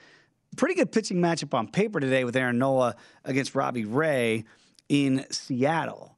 [0.57, 4.45] Pretty good pitching matchup on paper today with Aaron Nola against Robbie Ray
[4.89, 6.17] in Seattle.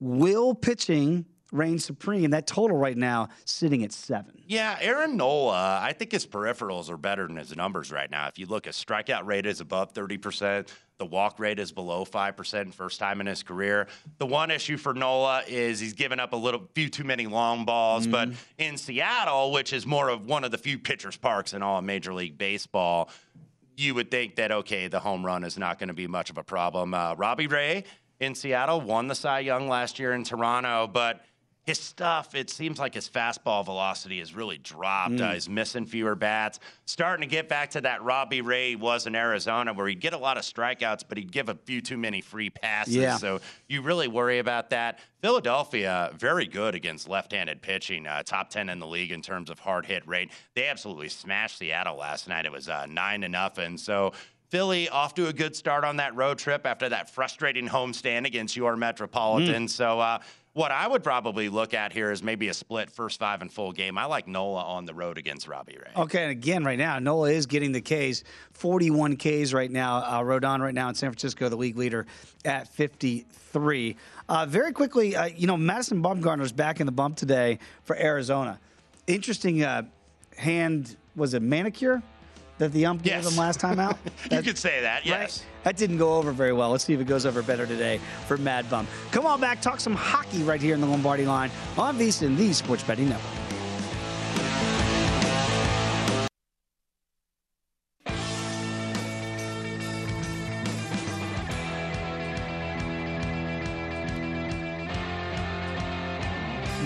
[0.00, 2.30] Will pitching reign supreme?
[2.30, 4.42] That total right now sitting at seven.
[4.46, 8.28] Yeah, Aaron Nola, I think his peripherals are better than his numbers right now.
[8.28, 10.68] If you look, his strikeout rate is above 30%.
[10.98, 13.86] The walk rate is below 5%, first time in his career.
[14.18, 17.64] The one issue for Nola is he's given up a little few too many long
[17.64, 18.06] balls.
[18.06, 21.78] But in Seattle, which is more of one of the few pitchers' parks in all
[21.78, 23.10] of Major League Baseball,
[23.76, 26.38] you would think that, okay, the home run is not going to be much of
[26.38, 26.92] a problem.
[26.94, 27.84] Uh, Robbie Ray
[28.18, 31.24] in Seattle won the Cy Young last year in Toronto, but
[31.68, 35.14] his stuff, it seems like his fastball velocity has really dropped.
[35.14, 35.20] Mm.
[35.20, 36.58] Uh, he's missing fewer bats.
[36.86, 40.18] Starting to get back to that Robbie Ray was in Arizona, where he'd get a
[40.18, 42.96] lot of strikeouts, but he'd give a few too many free passes.
[42.96, 43.18] Yeah.
[43.18, 44.98] So you really worry about that.
[45.20, 49.50] Philadelphia, very good against left handed pitching, uh, top 10 in the league in terms
[49.50, 50.30] of hard hit rate.
[50.54, 52.46] They absolutely smashed Seattle last night.
[52.46, 53.76] It was uh, 9 to nothing.
[53.76, 54.12] So
[54.48, 58.56] Philly off to a good start on that road trip after that frustrating homestand against
[58.56, 59.74] your Metropolitans.
[59.74, 60.20] So, uh,
[60.58, 63.70] what I would probably look at here is maybe a split first five and full
[63.70, 63.96] game.
[63.96, 66.02] I like Nola on the road against Robbie Ray.
[66.02, 69.98] Okay, and again, right now, Nola is getting the Ks, 41 Ks right now.
[69.98, 72.06] Uh, Rodon right now in San Francisco, the league leader
[72.44, 73.96] at 53.
[74.28, 78.58] Uh, very quickly, uh, you know, Madison Bumgarner's back in the bump today for Arizona.
[79.06, 79.82] Interesting uh,
[80.36, 82.02] hand, was it manicure
[82.58, 83.24] that the ump Yes.
[83.24, 83.96] gave him last time out?
[84.30, 85.44] you could say that, yes.
[85.64, 86.70] That didn't go over very well.
[86.70, 88.86] Let's see if it goes over better today for Mad Bum.
[89.10, 92.52] Come on back, talk some hockey right here in the Lombardi line on VSiN, the
[92.52, 93.47] Sports Betting Network.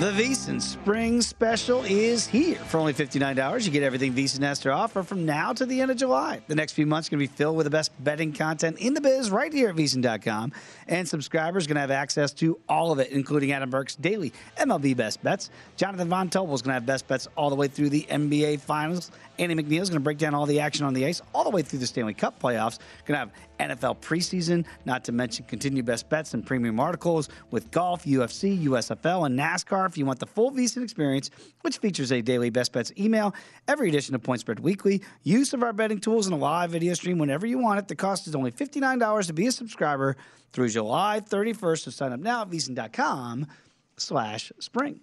[0.02, 2.56] The VSiN Spring Special is here.
[2.56, 5.92] For only $59, you get everything VSiN has to offer from now to the end
[5.92, 6.42] of July.
[6.48, 8.94] The next few months are going to be filled with the best betting content in
[8.94, 10.54] the biz right here at VSiN.com.
[10.88, 14.32] And subscribers are going to have access to all of it, including Adam Burke's daily
[14.58, 15.50] MLB best bets.
[15.76, 18.58] Jonathan Von Tobel is going to have best bets all the way through the NBA
[18.58, 19.12] Finals.
[19.42, 21.50] Andy McNeil is going to break down all the action on the ice all the
[21.50, 22.78] way through the Stanley Cup playoffs.
[23.06, 27.68] Going to have NFL preseason, not to mention continued best bets and premium articles with
[27.72, 29.88] golf, UFC, USFL, and NASCAR.
[29.88, 31.30] If you want the full VSiN experience,
[31.62, 33.34] which features a daily best bets email,
[33.66, 36.94] every edition of Point Spread Weekly, use of our betting tools, and a live video
[36.94, 37.88] stream whenever you want it.
[37.88, 40.16] The cost is only $59 to be a subscriber
[40.52, 41.80] through July 31st.
[41.80, 43.48] So sign up now at VSiN.com
[43.96, 45.00] slash spring.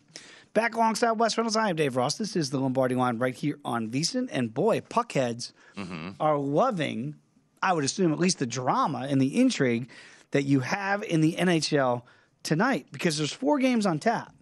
[0.53, 2.17] Back alongside Wes Reynolds, I am Dave Ross.
[2.17, 4.27] This is the Lombardi line right here on VSiN.
[4.31, 5.51] And boy, puckheads
[6.19, 7.15] are loving,
[7.62, 9.89] I would assume, at least the drama and the intrigue
[10.31, 12.01] that you have in the NHL
[12.43, 14.33] tonight because there's four games on tap.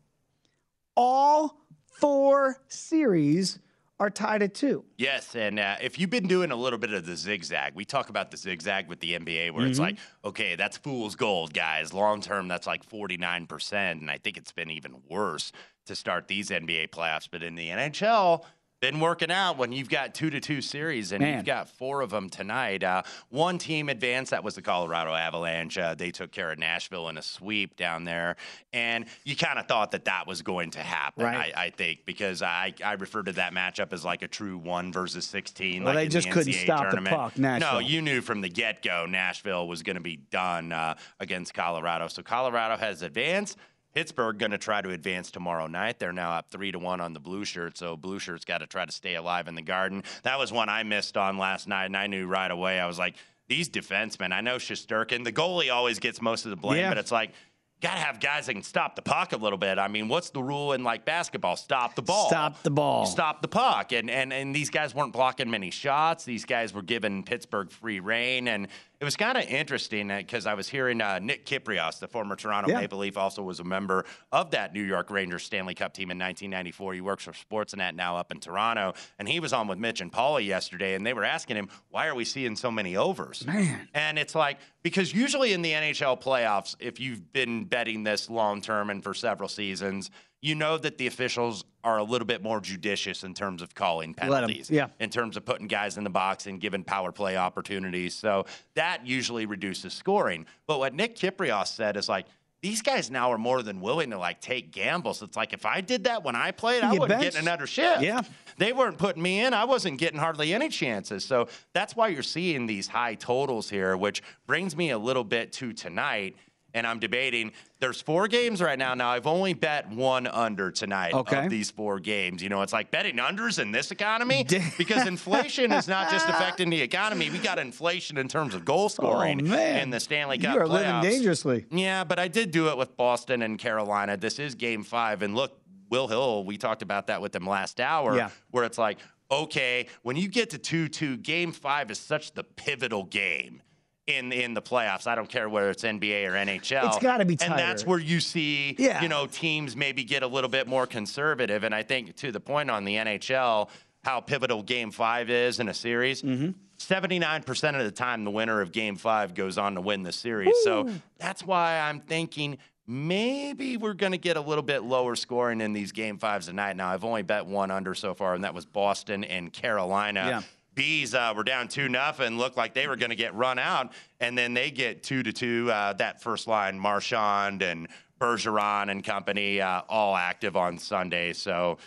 [0.96, 3.60] All four series
[4.00, 4.86] are tied at two.
[4.98, 8.10] Yes, and uh, if you've been doing a little bit of the zigzag, we talk
[8.10, 9.84] about the zigzag with the NBA where it's Mhm.
[9.84, 11.94] like, okay, that's fool's gold, guys.
[11.94, 14.02] Long term, that's like 49%.
[14.02, 15.52] And I think it's been even worse
[15.88, 17.28] to start these NBA playoffs.
[17.30, 18.44] But in the NHL,
[18.80, 21.38] been working out when you've got two to two series and Man.
[21.38, 22.84] you've got four of them tonight.
[22.84, 25.80] Uh, one team advanced, that was the Colorado Avalanche.
[25.80, 28.36] Uh, they took care of Nashville in a sweep down there.
[28.74, 31.52] And you kind of thought that that was going to happen, Right.
[31.58, 34.94] I, I think, because I, I referred to that matchup as like a true one
[34.94, 35.84] versus 16.
[35.84, 37.16] Well, like they just the couldn't NCAA stop the tournament.
[37.16, 40.94] puck, No, you knew from the get go Nashville was going to be done uh,
[41.20, 42.08] against Colorado.
[42.10, 43.58] So Colorado has advanced.
[43.98, 45.98] Pittsburgh going to try to advance tomorrow night.
[45.98, 48.68] They're now up three to one on the blue shirt, so blue shirts got to
[48.68, 50.04] try to stay alive in the garden.
[50.22, 52.80] That was one I missed on last night, and I knew right away.
[52.80, 53.16] I was like,
[53.48, 54.34] these defensemen.
[54.34, 56.90] I know Shesterkin, the goalie always gets most of the blame, Yeah.
[56.90, 57.32] but it's like.
[57.80, 59.78] Got to have guys that can stop the puck a little bit.
[59.78, 61.56] I mean, what's the rule in like basketball?
[61.56, 62.28] Stop the ball.
[62.28, 63.06] Stop the ball.
[63.06, 63.92] Stop the puck.
[63.92, 66.26] And, and and these guys weren't blocking many shots.
[66.26, 68.48] These guys were giving Pittsburgh free reign.
[68.48, 68.68] And
[69.00, 72.70] it was kind of interesting because I was hearing uh, Nick Kypreos, the former Toronto
[72.72, 72.80] Yeah.
[72.80, 76.18] Maple Leaf, also was a member of that New York Rangers Stanley Cup team in
[76.18, 76.94] 1994.
[76.96, 78.94] He works for Sportsnet now up in Toronto.
[79.20, 82.08] And he was on with Mitch and Paula yesterday, and they were asking him, why
[82.08, 83.46] are we seeing so many overs?
[83.46, 83.88] Man.
[83.94, 88.62] And it's like, because usually in the NHL playoffs, if you've been betting this long
[88.62, 90.10] term and for several seasons,
[90.42, 94.14] you know that the officials are a little bit more judicious in terms of calling
[94.14, 94.88] penalties, yeah.
[95.00, 98.14] in terms of putting guys in the box and giving power play opportunities.
[98.14, 98.46] So
[98.76, 100.46] that usually reduces scoring.
[100.68, 102.26] But what Nick Kypreos said is like,
[102.62, 105.22] these guys now are more than willing to like take gambles.
[105.22, 107.36] It's like if I did that when I played, I get wouldn't benched.
[107.36, 108.02] get another shift.
[108.02, 108.22] Yeah.
[108.58, 109.54] They weren't putting me in.
[109.54, 111.24] I wasn't getting hardly any chances.
[111.24, 115.52] So that's why you're seeing these high totals here, which brings me a little bit
[115.54, 116.36] to tonight.
[116.78, 117.54] And I'm debating.
[117.80, 118.94] There's four games right now.
[118.94, 121.46] Now I've only bet one under tonight Okay.
[121.46, 122.44] of these four games.
[122.44, 124.46] You know, it's like betting unders in this economy
[124.78, 127.32] because inflation is not just affecting the economy.
[127.32, 130.62] We got inflation in terms of goal oh, scoring Oh, in the Stanley Cup You
[130.62, 131.02] are playoffs.
[131.02, 131.66] living dangerously.
[131.72, 134.16] Yeah, but I did do it with Boston and Carolina.
[134.18, 135.24] This is game five.
[135.24, 135.60] And look,
[135.90, 138.30] Will Hill, we talked about that with him last hour, Yeah.
[138.52, 139.00] where it's like,
[139.32, 143.64] okay, when you get to 2 2, game five is such the pivotal game.
[144.08, 146.88] In, in the playoffs, I don't care whether it's NBA or NHL.
[146.88, 149.02] It's gotta be and that's where you see, Yeah.
[149.02, 151.66] you know, teams maybe get a little bit more conservative.
[151.66, 153.70] And I think to the point on the NHL,
[154.06, 156.22] how pivotal Game Five is in a series.
[156.22, 156.52] Mm-hmm.
[156.80, 160.54] 79% of the time, the winner of Game Five goes on to win the series.
[160.64, 165.60] So that's why I'm thinking maybe we're going to get a little bit lower scoring
[165.60, 166.78] in these Game Fives tonight.
[166.78, 170.26] Now I've only bet one under so far, and that was Boston and Carolina.
[170.28, 170.42] Yeah.
[170.78, 173.92] Bees uh, were down two nothing, looked like they were going to get run out,
[174.22, 175.70] and then they get two to two.
[175.72, 177.88] Uh, that first line, Marchand and
[178.22, 181.34] Bergeron and company, uh, all active on Sunday.
[181.34, 181.80] So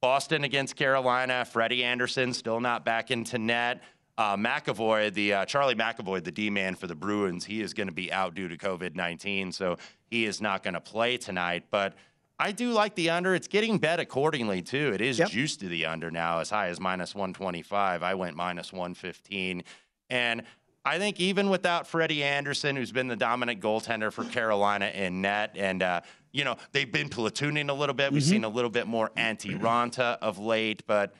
[0.00, 1.44] Boston against Carolina.
[1.44, 3.82] Freddie Andersen still not back into net.
[4.18, 7.86] Uh, McAvoy, the uh, Charlie McAvoy, the D man for the Bruins, he is going
[7.88, 9.76] to be out due to COVID nineteen, so
[10.10, 11.64] he is not going to play tonight.
[11.70, 11.94] But
[12.42, 13.34] I do like the under.
[13.36, 14.90] It's getting bet accordingly too.
[14.92, 15.28] It is Yep.
[15.30, 18.02] juiced to the under now, as high as minus one twenty five.
[18.02, 19.62] I went minus one fifteen,
[20.10, 20.42] and
[20.84, 25.52] I think even without Freddie Andersen, who's been the dominant goaltender for Carolina in net,
[25.56, 26.00] and uh,
[26.32, 28.12] you know they've been platooning a little bit.
[28.12, 31.14] We've seen a little bit more Antti Raanta of late, but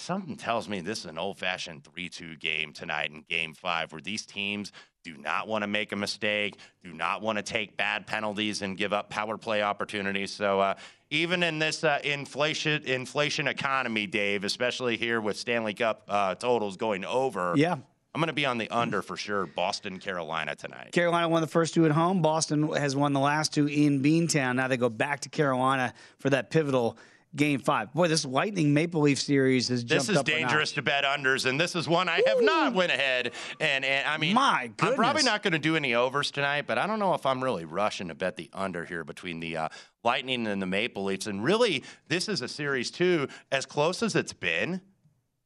[0.00, 4.26] something tells me this is an old-fashioned three-two game tonight in Game Five, where these
[4.26, 8.62] teams do not want to make a mistake, do not want to take bad penalties
[8.62, 10.32] and give up power play opportunities.
[10.32, 10.60] So.
[10.60, 10.74] Uh,
[11.12, 16.76] even in this uh, inflation inflation economy, Dave, especially here with Stanley Cup uh, totals
[16.76, 17.78] going over, Yeah.
[18.12, 19.46] I'm going to be on the under for sure.
[19.46, 20.90] Boston, Carolina tonight.
[20.92, 22.22] Carolina won the first two at home.
[22.22, 24.56] Boston has won the last two in Beantown.
[24.56, 26.96] Now they go back to Carolina for that pivotal
[27.34, 27.92] game five.
[27.92, 31.60] Boy, this Lightning Maple Leaf series has jumped This is dangerous to bet unders, and
[31.60, 33.32] this is one I have not went ahead.
[33.60, 34.90] And, and I mean, My goodness.
[34.90, 37.42] I'm probably not going to do any overs tonight, but I don't know if I'm
[37.42, 39.68] really rushing to bet the under here between the uh,
[40.02, 41.26] Lightning and the Maple Leafs.
[41.26, 44.80] And really, this is a series too, as close as it's been.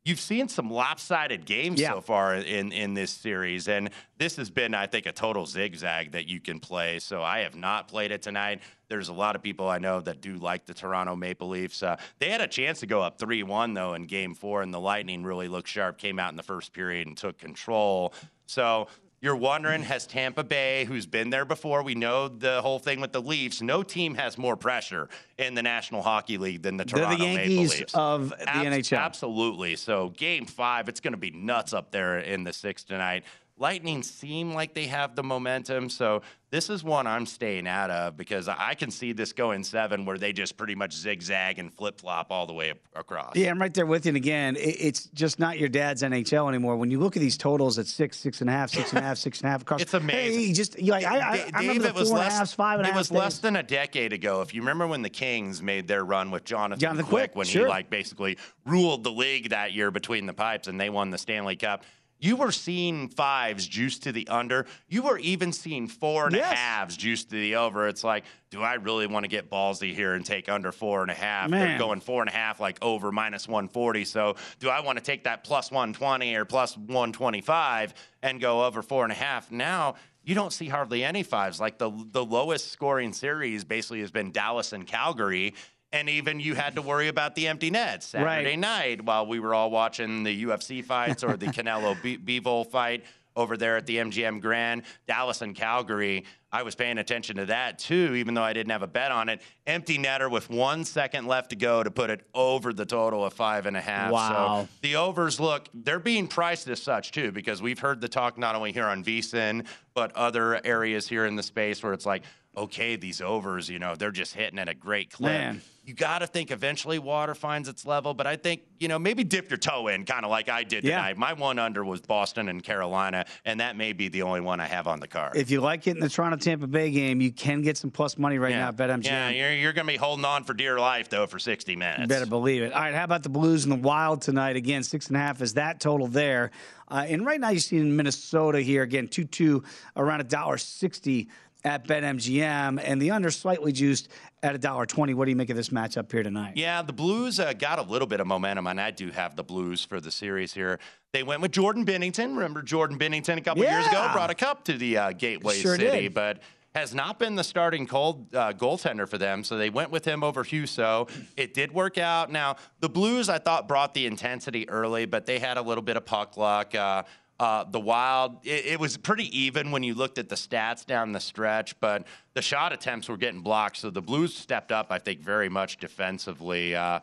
[0.05, 1.95] You've seen some lopsided games Yeah.
[1.95, 3.89] so far in in this series, and
[4.19, 6.99] this has been, I think, a total zigzag that you can play.
[6.99, 8.61] So I have not played it tonight.
[8.89, 11.83] There's a lot of people I know that do like the Toronto Maple Leafs.
[11.83, 14.75] Uh, they had a chance to go up three one though in Game Four, and
[14.75, 15.97] the Lightning really looked sharp.
[15.97, 18.13] Came out in the first period and took control.
[18.47, 18.89] So.
[19.25, 23.13] You're wondering, has Tampa Bay, who's been there before, we know the whole thing with
[23.13, 25.09] the Leafs, no team has more pressure
[25.39, 27.95] in the National Hockey League than the They're the Toronto Yankees Leafs.
[27.95, 28.99] of the Abs- NHL.
[28.99, 29.77] Absolutely.
[29.77, 33.25] So game five, it's going to be nuts up there in the six tonight.
[33.57, 35.89] Lightning seem like they have the momentum.
[35.89, 40.05] So this is one I'm staying out of because I can see this going seven
[40.05, 43.37] where they just pretty much zigzag and flip flop all the way across.
[43.37, 44.11] Yeah, I'm right there with you.
[44.11, 46.77] And again, it's just not your dad's NHL anymore.
[46.77, 49.03] When you look at these totals at six, six and a half, six and a
[49.03, 50.41] half, six and a half across, it's amazing.
[50.41, 52.79] Hey, just like, I, I, I remember the was four less, and a half, five
[52.81, 53.19] and a it was days.
[53.19, 54.41] less than a decade ago.
[54.41, 57.47] If you remember when the Kings made their run with Jonathan, Jonathan Quick, Quick, when
[57.47, 57.67] sure.
[57.67, 58.37] he like basically
[58.67, 61.85] ruled the league that year between the pipes and they won the Stanley Cup.
[62.25, 64.65] You were seeing fives juiced to the under.
[64.89, 66.57] You were even seeing four and a Yes.
[66.57, 67.87] halves juiced to the over.
[67.87, 71.11] It's like, do I really want to get ballsy here and take under four and
[71.11, 71.51] a half?
[71.51, 74.07] They're going four and a half, like over minus 140.
[74.07, 78.81] So do I want to take that plus 120 or plus 125 and go over
[78.81, 79.51] four and a half?
[79.51, 81.61] Now, you don't see hardly any fives.
[81.61, 85.53] Like the the lowest scoring series basically has been Dallas and Calgary.
[85.95, 88.59] And even you had to worry about the empty nets Saturday Right.
[88.59, 93.05] night while we were all watching the UFC fights or the Canelo B- Bivol fight
[93.37, 94.83] over there at the MGM Grand.
[95.07, 98.83] Dallas and Calgary, I was paying attention to that too, even though I didn't have
[98.83, 99.41] a bet on it.
[99.69, 103.33] Empty netter with one second left to go to put it over the total of
[103.33, 104.11] five and a half.
[104.11, 104.63] Wow.
[104.63, 108.37] So the overs look, they're being priced as such too, because we've heard the talk
[108.37, 109.65] not only here on VSIN,
[109.95, 112.25] but other areas here in the space where it's like,
[112.57, 115.33] okay, these overs, you know, they're just hitting at a great clip.
[115.33, 115.63] Man.
[115.87, 119.23] You got to think eventually water finds its level, but I think, you know, maybe
[119.23, 120.97] dip your toe in, kind of like I did Yeah.
[120.97, 121.19] tonight.
[121.19, 124.67] My one under was Boston and Carolina, and that may be the only one I
[124.67, 125.37] have on the card.
[125.37, 128.39] If you like getting the Toronto Tampa Bay game, you can get some plus money
[128.39, 129.05] right now at BetMGM.
[129.05, 132.01] Yeah, you're, you're going to be holding on for dear life, though, for 60 minutes.
[132.01, 132.73] You better believe it.
[132.73, 134.57] All right, how about the Blues and the Wild tonight?
[134.57, 136.51] Again, six and a half is that total there.
[136.89, 139.65] Uh, and right now you see seeing Minnesota here again, two two
[139.97, 141.29] around a dollar sixty
[141.65, 144.09] at BetMGM, and the under slightly juiced
[144.43, 145.15] at a dollar twenty.
[145.15, 146.53] What do you make of this matchup here tonight?
[146.57, 149.45] Yeah, the Blues uh, got a little bit of momentum, and I do have the
[149.45, 150.79] Blues for the series here.
[151.13, 152.35] They went with Jordan Binnington.
[152.35, 155.77] Remember Jordan Binnington a couple years ago brought a cup to the uh, Gateway Sure
[155.77, 156.15] City, did.
[156.15, 156.41] but
[156.75, 159.45] has not been the starting cold uh, goaltender for them.
[159.45, 161.09] So they went with him over Husso.
[161.37, 162.33] It did work out.
[162.33, 165.97] Now the Blues, I thought, brought the intensity early, but they had a little bit
[165.97, 166.75] of puck luck.
[166.75, 167.05] Uh,
[167.45, 171.13] uh, the Wild, it, it was pretty even when you looked at the stats down
[171.13, 173.77] the stretch, but the shot attempts were getting blocked.
[173.77, 176.75] So the Blues stepped up, I think, very much defensively.
[176.75, 177.01] Uh,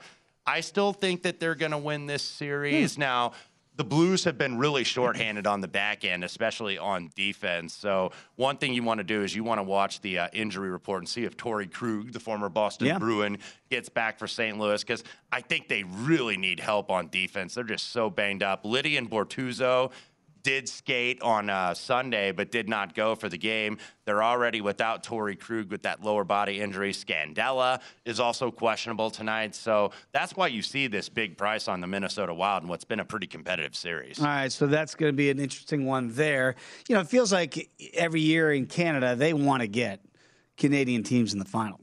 [0.47, 2.97] I still think that they're going to win this series.
[2.97, 3.33] Now,
[3.77, 7.73] the Blues have been really shorthanded on the back end, especially on defense.
[7.73, 10.69] So, one thing you want to do is you want to watch the uh, injury
[10.69, 12.99] report and see if Torey Krug, the former Boston Yeah.
[12.99, 13.37] Bruin,
[13.69, 14.57] gets back for St.
[14.59, 17.53] Louis because I think they really need help on defense.
[17.55, 18.65] They're just so banged up.
[18.65, 19.91] Lydian Bortuzzo
[20.43, 23.77] did skate on uh, Sunday, but did not go for the game.
[24.05, 26.91] They're already without Torey Krug with that lower body injury.
[26.91, 29.55] Scandella is also questionable tonight.
[29.55, 32.99] So that's why you see this big price on the Minnesota Wild and what's been
[32.99, 34.19] a pretty competitive series.
[34.19, 36.55] All right, so that's going to be an interesting one there.
[36.87, 40.03] You know, it feels like every year in Canada they want to get
[40.57, 41.79] Canadian teams in the final.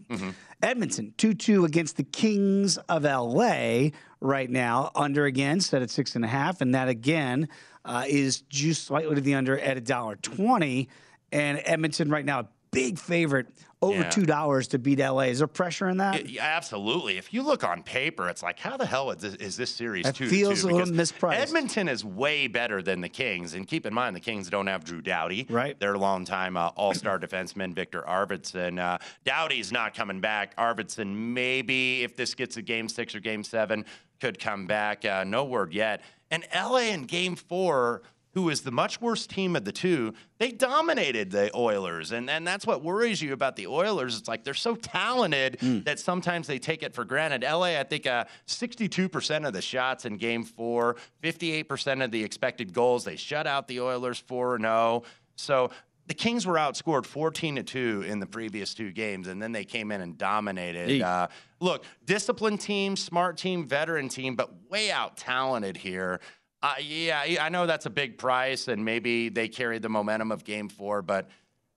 [0.63, 3.91] Edmonton two two against the Kings of LA
[4.21, 7.49] right now, under again set at six and a half, and that again
[7.85, 10.89] uh, is juiced slightly to the under at a dollar twenty.
[11.31, 13.47] And Edmonton right now a big favorite
[13.81, 14.09] over Yeah.
[14.11, 15.25] two dollars to beat LA.
[15.29, 16.29] Is there pressure in that?
[16.29, 17.17] Yeah, absolutely.
[17.17, 20.07] If you look on paper, it's like, how the hell is this, is this series
[20.07, 20.69] It two feels two?
[20.69, 21.37] a little mispriced.
[21.37, 24.85] Edmonton is way better than the Kings, and keep in mind the Kings don't have
[24.85, 25.79] Drew Doughty, Right.
[25.79, 28.79] Their longtime uh, All-Star defenseman Viktor Arvidsson.
[28.81, 30.57] Uh, Doughty's not coming back.
[30.57, 33.85] Arvidsson maybe if this gets a Game Six or Game Seven
[34.21, 35.05] could come back.
[35.05, 36.03] Uh, no word yet.
[36.31, 38.03] And LA in Game Four
[38.39, 42.13] who is the much worse team of the two, they dominated the Oilers.
[42.13, 44.17] And, and that's what worries you about the Oilers.
[44.17, 47.43] It's like they're so talented that sometimes they take it for granted.
[47.43, 52.73] LA, I think uh, 62% of the shots in game four, 58% of the expected
[52.73, 53.05] goals.
[53.05, 55.03] They shut out the Oilers 4 0.
[55.35, 55.71] So
[56.09, 59.65] the Kings were outscored 14 to 2 in the previous two games, and then they
[59.65, 61.03] came in and dominated.
[61.03, 61.29] Uh,
[61.61, 66.21] look, disciplined team, smart team, veteran team, but way out talented here.
[66.63, 70.33] Uh, yeah, I I know that's a big price, and maybe they carried the momentum
[70.33, 71.29] of game four, but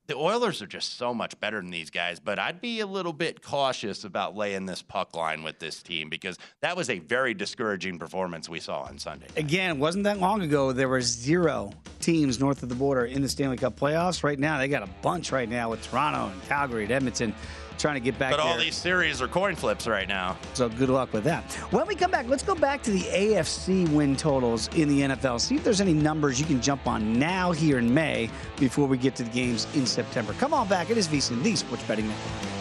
[0.08, 2.20] the Oilers are just so much better than these guys.
[2.20, 6.10] But I'd be a little bit cautious about laying this puck line with this team
[6.10, 9.28] because that was a very discouraging performance we saw on Sunday.
[9.38, 13.30] Again, wasn't that long ago there were zero teams north of the border in the
[13.30, 14.24] Stanley Cup playoffs.
[14.24, 17.34] Right now, they got a bunch right now with Toronto and Calgary and Edmonton
[17.78, 20.38] trying to get back But all these series are coin flips right now.
[20.54, 21.44] So good luck with that.
[21.72, 25.40] When we come back, let's go back to the AFC win totals in the NFL.
[25.40, 28.98] See if there's any numbers you can jump on now here in May before we
[28.98, 30.34] get to the games in September.
[30.34, 30.90] Come on back.
[30.90, 32.61] It is VSiN, the Sports Betting Network.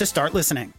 [0.00, 0.72] to start listening.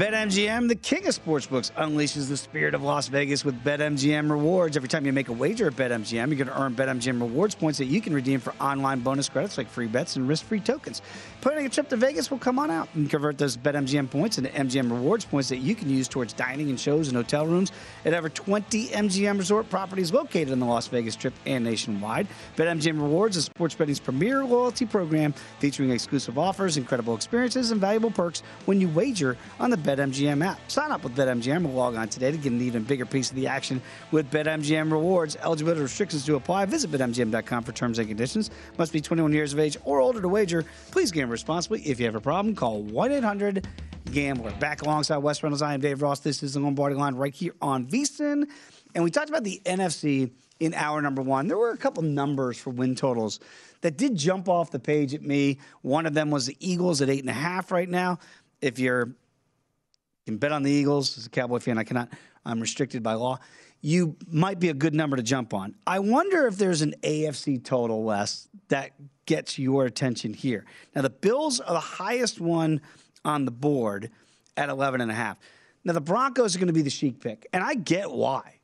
[0.00, 4.76] BetMGM, the king of sportsbooks, unleashes the spirit of Las Vegas with BetMGM rewards.
[4.76, 7.78] Every time you make a wager at BetMGM, you're going to earn BetMGM rewards points
[7.78, 11.02] that you can redeem for online bonus credits like free bets and risk-free tokens.
[11.40, 14.50] Planning a trip to Vegas will come on out and convert those BetMGM points into
[14.50, 17.72] MGM rewards points that you can use towards dining and shows and hotel rooms
[18.04, 22.26] at over 20 MGM resort properties located in the Las Vegas Strip and nationwide.
[22.56, 28.10] BetMGM Rewards is sports betting's premier loyalty program featuring exclusive offers, incredible experiences, and valuable
[28.10, 30.58] perks when you wager on the BetMGM app.
[30.70, 33.36] Sign up with BetMGM or log on today to get an even bigger piece of
[33.36, 33.80] the action
[34.10, 35.36] with BetMGM rewards.
[35.36, 36.66] Eligibility restrictions do apply.
[36.66, 38.50] Visit BetMGM.com for terms and conditions.
[38.76, 40.66] Must be 21 years of age or older to wager.
[40.90, 41.80] Please gamble responsibly.
[41.82, 43.66] If you have a problem, call 1 800
[44.12, 44.52] Gambler.
[44.52, 46.20] Back alongside Wes Reynolds, I am Dave Ross.
[46.20, 48.48] This is the Lombardi line right here on VSIN.
[48.94, 51.46] And we talked about the NFC in hour number one.
[51.46, 53.40] There were a couple numbers for win totals
[53.80, 55.58] that did jump off the page at me.
[55.82, 58.18] One of them was the Eagles at eight and a half right now.
[58.60, 61.16] If you're you can bet on the Eagles.
[61.16, 62.10] As a Cowboy fan, I cannot.
[62.44, 63.38] I'm restricted by law.
[63.82, 65.74] You might be a good number to jump on.
[65.86, 68.92] I wonder if there's an AFC total, less that
[69.26, 70.64] gets your attention here.
[70.94, 72.80] Now, the Bills are the highest one
[73.24, 74.10] on the board
[74.56, 75.38] at 11 and a half.
[75.84, 78.56] Now, the Broncos are going to be the chic pick, and I get why.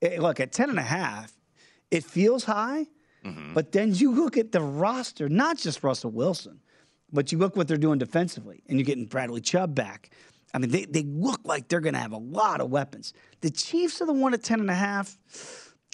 [0.00, 1.32] Eh, look, at 10 and a half,
[1.90, 2.86] it feels high,
[3.24, 3.54] Mm-hmm.
[3.54, 6.58] but then you look at the roster, not just Russell Wilson,
[7.12, 10.10] but you look what they're doing defensively, and you're getting Bradley Chubb back.
[10.54, 13.14] I mean, they, they look like they're going to have a lot of weapons.
[13.40, 15.16] The Chiefs are the one at 10 and a half.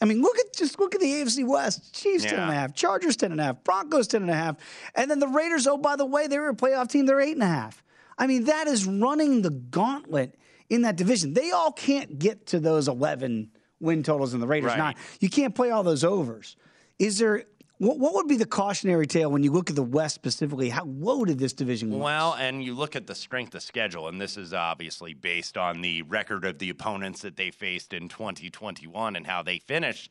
[0.00, 1.92] I mean, look at just look at the AFC West.
[1.92, 2.60] Chiefs ten and a Yeah.
[2.60, 4.56] half, Chargers ten and a half, Broncos ten and a half,
[4.94, 5.66] and then the Raiders.
[5.66, 7.04] Oh, by the way, they were a playoff team.
[7.06, 7.82] They're eight and a half.
[8.16, 10.36] I mean, that is running the gauntlet
[10.70, 11.32] in that division.
[11.34, 13.50] They all can't get to those eleven
[13.80, 14.68] win totals in the Raiders.
[14.70, 14.78] Right.
[14.78, 16.54] Not you can't play all those overs.
[17.00, 17.42] Is there
[17.78, 20.68] what, what would be the cautionary tale when you look at the West specifically?
[20.68, 22.00] How loaded this division was?
[22.00, 25.80] Well, and you look at the strength of schedule, and this is obviously based on
[25.80, 30.10] the record of the opponents that they faced in 2021 and how they finished.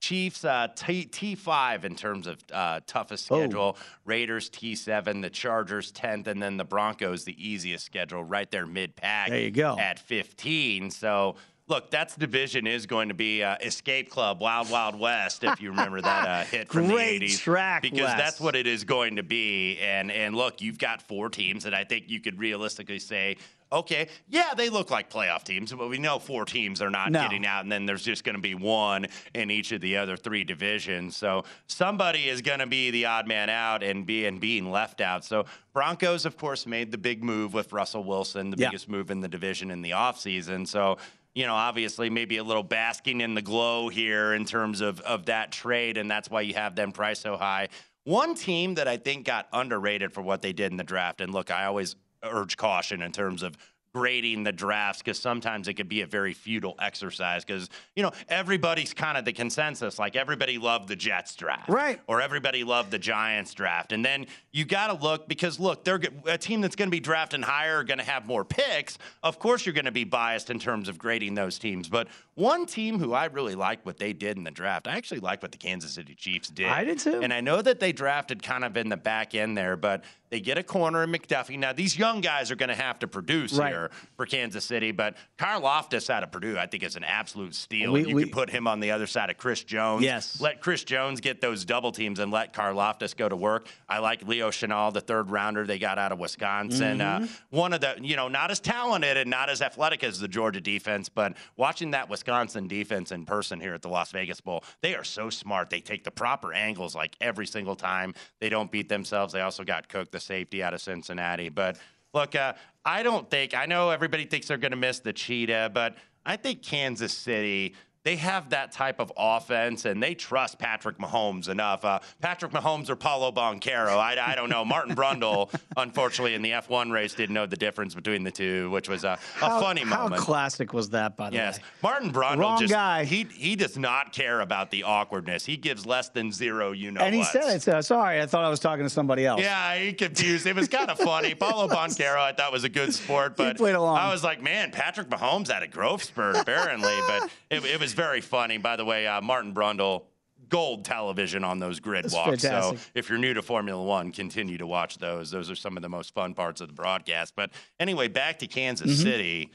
[0.00, 3.40] Chiefs uh, T five in terms of uh, toughest Oh.
[3.40, 3.76] schedule.
[4.04, 8.64] Raiders T seven, the Chargers tenth, and then the Broncos the easiest schedule right there
[8.64, 9.28] mid pack.
[9.30, 9.76] There you go.
[9.76, 10.92] at fifteen.
[10.92, 11.34] So
[11.68, 15.70] look, that's division is going to be uh, Escape Club, Wild Wild West, if you
[15.70, 17.38] remember that uh, hit from Great the 80s.
[17.40, 18.16] track, Because Wes.
[18.16, 19.78] that's what it is going to be.
[19.78, 23.36] And, and look, you've got four teams that I think you could realistically say,
[23.70, 27.20] okay, yeah, they look like playoff teams, but we know four teams are not No.
[27.20, 30.16] getting out, and then there's just going to be one in each of the other
[30.16, 31.18] three divisions.
[31.18, 35.02] So somebody is going to be the odd man out and be and being left
[35.02, 35.22] out.
[35.22, 35.44] So
[35.74, 38.68] Broncos, of course, made the big move with Russell Wilson, the Yeah.
[38.70, 40.66] biggest move in the division in the offseason.
[40.66, 40.96] So
[41.34, 45.26] you know, obviously, maybe a little basking in the glow here in terms of, of
[45.26, 47.68] that trade, and that's why you have them priced so high.
[48.04, 51.32] One team that I think got underrated for what they did in the draft, and
[51.32, 53.56] look, I always urge caution in terms of
[53.94, 58.12] grading the drafts because sometimes it could be a very futile exercise because you know
[58.28, 62.00] everybody's kind of the consensus like everybody loved the jets draft Right.
[62.06, 66.00] or everybody loved the giants draft and then you got to look because look they're
[66.26, 69.38] a team that's going to be drafting higher are going to have more picks of
[69.38, 72.08] course you're going to be biased in terms of grading those teams but
[72.38, 75.42] one team who i really like what they did in the draft i actually like
[75.42, 77.20] what the kansas city chiefs did I did too.
[77.20, 80.38] and i know that they drafted kind of in the back end there but they
[80.40, 83.54] get a corner in mcduffie now these young guys are going to have to produce
[83.54, 83.72] Right.
[83.72, 84.92] here for Kansas City.
[84.92, 87.92] But Karlaftis out of Purdue, I think is an absolute steal.
[87.92, 90.02] We- you we- could put him on the other side of Chris Jones.
[90.04, 90.38] Yes.
[90.38, 93.68] Let Chris Jones get those double teams and let Karlaftis go to work.
[93.88, 97.00] I like Leo Chenal, the third rounder they got out of Wisconsin.
[97.00, 97.28] Uh, Mhm.
[97.48, 100.60] one of the, you know, not as talented and not as athletic as the Georgia
[100.60, 102.27] defense, but watching that Wisconsin
[102.68, 105.70] defense in person here at the Las Vegas Bowl, they are so smart.
[105.70, 108.14] They take the proper angles like every single time.
[108.40, 109.32] They don't beat themselves.
[109.32, 111.48] They also got Cook, the safety out of Cincinnati.
[111.48, 111.78] But
[112.14, 112.54] look, uh,
[112.84, 116.36] I don't think, I know everybody thinks they're going to miss the cheetah, but I
[116.36, 117.74] think Kansas City.
[118.04, 121.84] They have that type of offense, and they trust Patrick Mahomes enough.
[121.84, 124.64] Uh, Patrick Mahomes or Paolo Banchero, I, I don't know.
[124.64, 128.88] Martin Brundle, unfortunately, in the F1 race, didn't know the difference between the two, which
[128.88, 130.22] was a, a How- funny how moment.
[130.22, 131.42] classic was that, by the way?
[131.42, 131.64] Yes, way?
[131.82, 133.04] Martin Brundle Wrong just guy.
[133.04, 135.44] he he does not care about the awkwardness.
[135.44, 136.72] He gives less than zero.
[136.72, 137.62] You know, and he said it.
[137.62, 139.40] So, sorry, I thought I was talking to somebody else.
[139.40, 140.46] Yeah, he confused.
[140.46, 141.34] It was kind of funny.
[141.38, 143.60] Paolo Banchero, I thought was a good sport, but.
[143.60, 147.87] I was like, man, Patrick Mahomes had a growth spurt apparently, but it, it was
[147.92, 148.58] very funny.
[148.58, 150.04] By the way, uh, Martin Brundle.
[150.48, 152.42] Gold television on those grid That's walks.
[152.42, 152.78] fantastic.
[152.78, 155.30] So if you're new to Formula One, continue to watch those.
[155.30, 157.34] Those are some of the most fun parts of the broadcast.
[157.36, 159.02] But anyway, back to Kansas Mm-hmm.
[159.02, 159.50] City.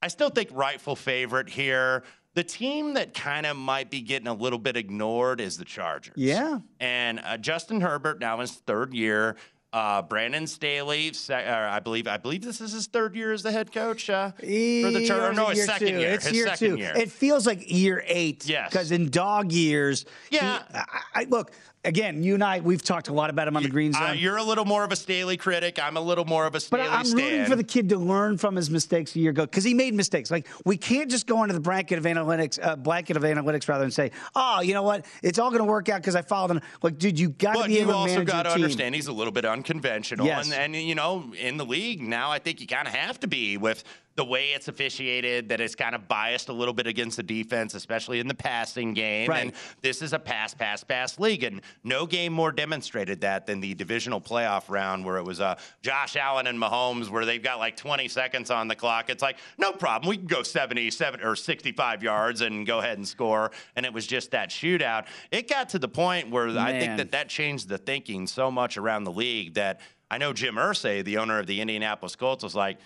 [0.00, 2.04] I still think rightful favorite here.
[2.34, 6.14] The team that kind of might be getting a little bit ignored is the Chargers.
[6.16, 6.60] Yeah.
[6.78, 9.36] And uh, Justin Herbert now in his third year.
[9.72, 13.42] Uh, Brandon Staley, se- uh, I believe, I believe this is his third year as
[13.42, 15.34] the head coach uh, for the Chargers.
[15.36, 15.98] No, his year second two.
[15.98, 16.10] year.
[16.10, 16.76] It's his year second two.
[16.76, 16.92] year.
[16.94, 18.46] It feels like year eight.
[18.46, 18.68] Yes.
[18.70, 20.58] Because in dog years, Yeah.
[20.58, 21.52] he- I, I, look
[21.84, 22.22] again.
[22.22, 24.02] You and I, we've talked a lot about him on the green zone.
[24.02, 25.78] Uh, you're a little more of a Staley critic.
[25.82, 26.82] I'm a little more of a Staley.
[26.84, 27.16] but I'm stan.
[27.16, 29.94] rooting for the kid to learn from his mistakes a year ago because he made
[29.94, 30.30] mistakes.
[30.30, 33.84] Like we can't just go into the blanket of analytics, uh, blanket of analytics rather
[33.84, 35.06] and say, "Oh, you know what?
[35.22, 37.58] It's all going to work out because I followed him." Like, dude, you got to
[37.60, 40.52] But be you able to also got to understand he's a little bit unconventional, Yes.
[40.52, 43.26] and, and you know, in the league now, I think you kind of have to
[43.26, 43.84] be with
[44.16, 45.48] the way it's officiated.
[45.48, 48.94] That it's kind of biased a little bit against the defense, especially in the passing
[48.94, 49.28] game.
[49.28, 49.42] Right.
[49.42, 53.60] And this is a pass, pass, pass league, and no game more demonstrated that than
[53.60, 57.58] the divisional playoff round where it was uh, Josh Allen and Mahomes, where they've got
[57.58, 59.10] like 20 seconds on the clock.
[59.10, 63.06] It's like no problem, we can go 77 or 65 yards and go ahead and
[63.06, 63.50] score.
[63.76, 65.06] And it was just that shootout.
[65.30, 68.76] It got to the point where I think that that changed the thinking so much
[68.76, 72.54] around the league that I know Jim Irsay, the owner of the Indianapolis Colts, was
[72.54, 72.78] like,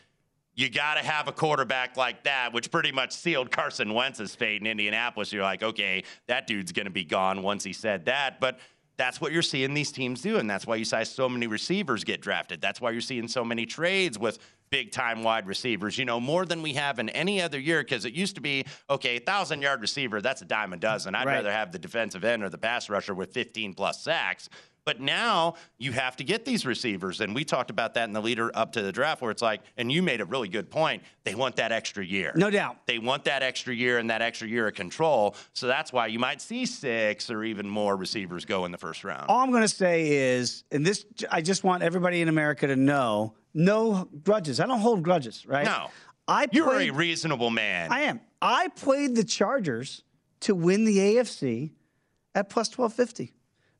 [0.56, 4.60] you got to have a quarterback like that, which pretty much sealed Carson Wentz's fate
[4.62, 5.30] in Indianapolis.
[5.32, 8.40] You're like, okay, that dude's going to be gone once he said that.
[8.40, 8.58] But
[8.96, 10.38] that's what you're seeing these teams do.
[10.38, 12.62] And that's why you saw so many receivers get drafted.
[12.62, 14.38] That's why you're seeing so many trades with
[14.70, 17.82] big time wide receivers, you know, more than we have in any other year.
[17.82, 21.14] Because it used to be, okay, thousand yard receiver, that's a dime a dozen.
[21.14, 21.34] I'd Right.
[21.34, 24.48] rather have the defensive end or the pass rusher with 15 plus sacks.
[24.86, 27.20] But now you have to get these receivers.
[27.20, 29.62] And we talked about that in the leader up to the draft, where it's like,
[29.76, 31.02] and you made a really good point.
[31.24, 32.32] They want that extra year.
[32.36, 32.86] No doubt.
[32.86, 35.34] They want that extra year and that extra year of control.
[35.54, 39.02] So that's why you might see six or even more receivers go in the first
[39.02, 39.26] round.
[39.28, 42.76] All I'm going to say is, and this, I just want everybody in America to
[42.76, 44.60] know, no grudges.
[44.60, 45.66] I don't hold grudges, right?
[45.66, 45.88] No.
[46.28, 47.90] I You're played, a reasonable man.
[47.90, 48.20] I am.
[48.40, 50.04] I played the Chargers
[50.40, 51.72] to win the AFC
[52.36, 53.32] at plus 1250.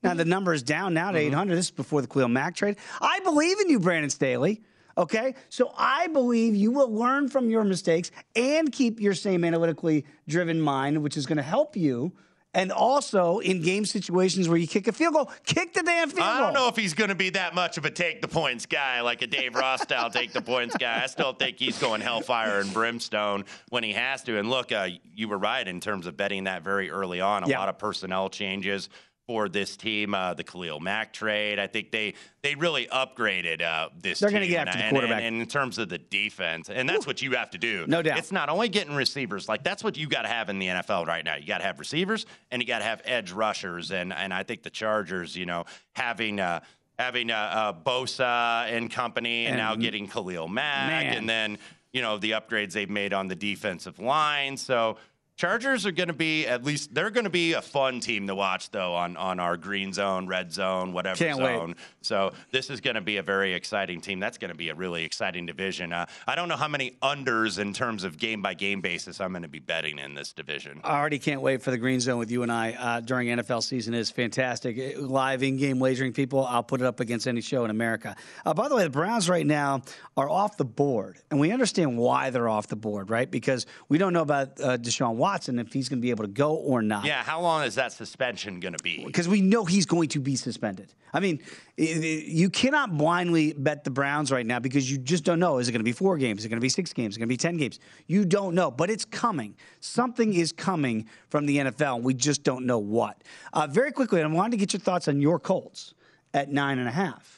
[0.07, 1.54] Now, the number is down now to 800.
[1.57, 2.76] This is before the Khalil Mack trade.
[3.00, 4.62] I believe in you, Brandon Staley.
[4.98, 5.34] Okay?
[5.50, 10.61] So I believe you will learn from your mistakes and keep your same analytically driven
[10.61, 12.12] mind, which is going to help you
[12.54, 16.20] And also in game situations where you kick a field goal, kick the damn field
[16.20, 16.26] goal.
[16.36, 18.64] I don't know if he's going to be that much of a take the points
[18.64, 21.02] guy, like a Dave Ross style take the points guy.
[21.02, 24.38] I still think he's going hellfire and brimstone when he has to.
[24.38, 27.44] And look, uh, you were right in terms of betting that very early on.
[27.44, 27.59] A Yeah.
[27.59, 28.88] lot of personnel changes
[29.26, 30.14] for this team.
[30.14, 34.20] Uh, the Khalil Mack trade, I think they they really upgraded uh, this.
[34.20, 34.50] They're gonna team.
[34.52, 35.16] get after the And- quarterback.
[35.18, 37.84] And, and in terms of the defense, and that's what you have to do.
[37.88, 38.18] No doubt.
[38.18, 39.48] It's not only getting receivers.
[39.48, 41.36] Like that's what you got to have in the NFL right now.
[41.36, 43.90] You got to have receivers and you got to have edge rushers.
[43.90, 45.64] And and I think the Chargers, you know,
[45.94, 46.40] having.
[46.40, 46.60] Uh,
[46.98, 51.12] Having uh, uh, Bosa and company, and, And- now getting Khalil Mack, Man.
[51.18, 51.58] and then
[51.92, 54.56] you know the upgrades they've made on the defensive line.
[54.56, 54.96] So
[55.37, 58.34] Chargers are going to be at least they're going to be a fun team to
[58.34, 61.59] watch though on on our green zone, red zone, whatever Can't wait.
[61.59, 61.76] zone.
[62.01, 64.18] So this is going to be a very exciting team.
[64.18, 65.93] That's going to be a really exciting division.
[65.93, 69.32] Uh, I don't know how many unders in terms of game by game basis I'm
[69.32, 70.80] going to be betting in this division.
[70.82, 73.62] I already can't wait for the green zone with you and I uh, during NFL
[73.62, 73.93] season.
[73.93, 74.97] is fantastic.
[74.97, 78.16] Live in game wagering people, I'll put it up against any show in America.
[78.47, 79.82] Uh, by the way, the Browns right now
[80.16, 83.30] are off the board, and we understand why they're off the board, right?
[83.30, 86.30] Because we don't know about uh, Deshaun Watson if he's going to be able to
[86.30, 87.04] go or not.
[87.04, 89.04] Yeah, how long is that suspension going to be?
[89.04, 90.92] because we know he's going to be suspended.
[91.12, 91.40] I mean,
[91.76, 95.58] you cannot blindly bet the Browns right now because you just don't know.
[95.58, 96.40] Is it going to be four games?
[96.40, 97.14] Is it going to be six games?
[97.14, 97.78] Is it going to be 10 games?
[98.06, 99.56] You don't know, but it's coming.
[99.80, 103.22] Something is coming from the NFL, and we just don't know what.
[103.52, 105.94] Uh, very quickly, I wanted to get your thoughts on your Colts
[106.34, 107.36] at nine and a half.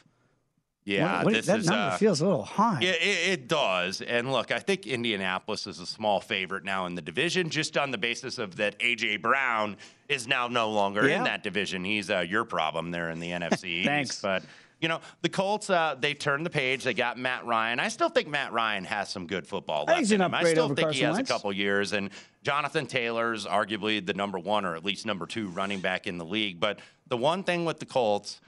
[0.88, 2.78] Yeah, What- what- this that is, number uh, feels a little high.
[2.80, 4.00] Yeah, it, it does.
[4.00, 7.90] And look, I think Indianapolis is a small favorite now in the division, just on
[7.90, 9.76] the basis of that AJ Brown
[10.08, 11.18] is now no longer Yeah.
[11.18, 11.84] in that division.
[11.84, 13.86] He's uh, your problem there in the NFC East.
[13.88, 14.22] Thanks.
[14.22, 14.44] But
[14.80, 16.84] you know, the Colts, uh, they turned the page.
[16.84, 17.80] They got Matt Ryan.
[17.80, 20.32] I still think Matt Ryan has some good football left he's in him.
[20.32, 21.28] I still think he has Wentz.
[21.28, 21.92] a couple years.
[21.92, 22.10] And
[22.44, 26.24] Jonathan Taylor's arguably the number one or at least number two running back in the
[26.24, 26.60] league.
[26.60, 26.78] But
[27.08, 28.40] the one thing with the Colts,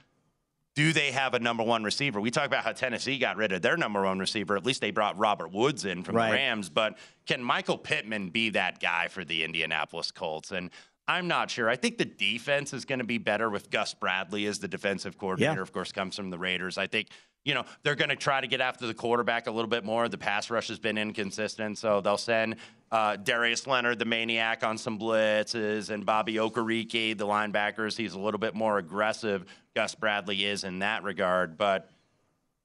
[0.81, 2.19] do they have a number one receiver?
[2.19, 4.57] We talk about how Tennessee got rid of their number one receiver.
[4.57, 6.29] At least they brought Robert Woods in from Right.
[6.29, 6.69] the Rams.
[6.71, 10.49] But can Michael Pittman be that guy for the Indianapolis Colts?
[10.51, 10.71] And
[11.07, 11.69] I'm not sure.
[11.69, 15.19] I think the defense is going to be better with Gus Bradley as the defensive
[15.19, 15.53] coordinator.
[15.55, 15.61] Yeah.
[15.61, 16.79] Of course, comes from the Raiders.
[16.79, 17.09] I think
[17.45, 20.09] you know they're going to try to get after the quarterback a little bit more.
[20.09, 22.55] The pass rush has been inconsistent, so they'll send
[22.91, 27.97] uh, Darius Leonard, the maniac, on some blitzes, and Bobby Okereke, the linebackers.
[27.97, 29.45] He's a little bit more aggressive.
[29.75, 31.89] Gus Bradley is in that regard, but.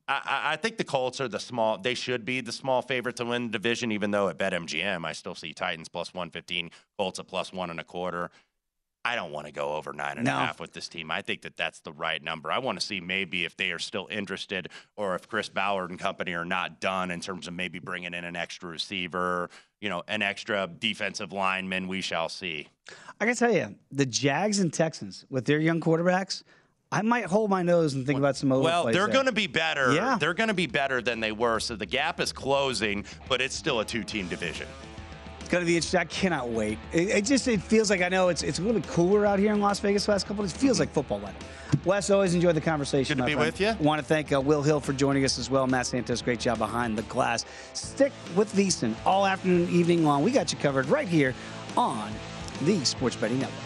[0.09, 1.79] I- I, think the Colts are the small.
[1.79, 5.13] They should be the small favorite to win the division, even though at BetMGM I
[5.13, 8.31] still see Titans plus one fifteen, Colts at plus one and a quarter.
[9.07, 10.63] I don't want to go over nine and a half No.
[10.65, 11.13] with this team.
[11.13, 12.51] I think that that's the right number.
[12.51, 15.99] I want to see maybe if they are still interested, or if Chris Ballard and
[15.99, 19.49] company are not done in terms of maybe bringing in an extra receiver,
[19.81, 21.87] you know, an extra defensive lineman.
[21.87, 22.69] We shall see.
[23.21, 26.43] I can tell you, the Jags and Texans with their young quarterbacks,
[26.91, 29.47] I might hold my nose and think about some other Well, they're going to be
[29.47, 29.93] better.
[29.93, 30.17] Yeah.
[30.19, 31.61] They're going to be better than they were.
[31.61, 34.67] So the gap is closing, but it's still a two-team division.
[35.47, 36.01] It's to be interesting.
[36.01, 36.77] I cannot wait.
[36.93, 39.39] It, it just it feels like I know it's it's a little bit cooler out
[39.39, 40.57] here in Las Vegas the last couple of days.
[40.57, 41.37] It feels like football weather.
[41.85, 43.17] Wes, always enjoyed the conversation.
[43.17, 43.53] Good to be friend.
[43.53, 43.77] with you.
[43.79, 45.69] Want to thank uh, Will Hill for joining us as well.
[45.69, 47.45] Matt Santos, great job behind the glass.
[47.75, 50.25] Stick with VSiN all afternoon, evening long.
[50.25, 51.33] We got you covered right here
[51.77, 52.11] on
[52.63, 53.66] the Sports Betting Network.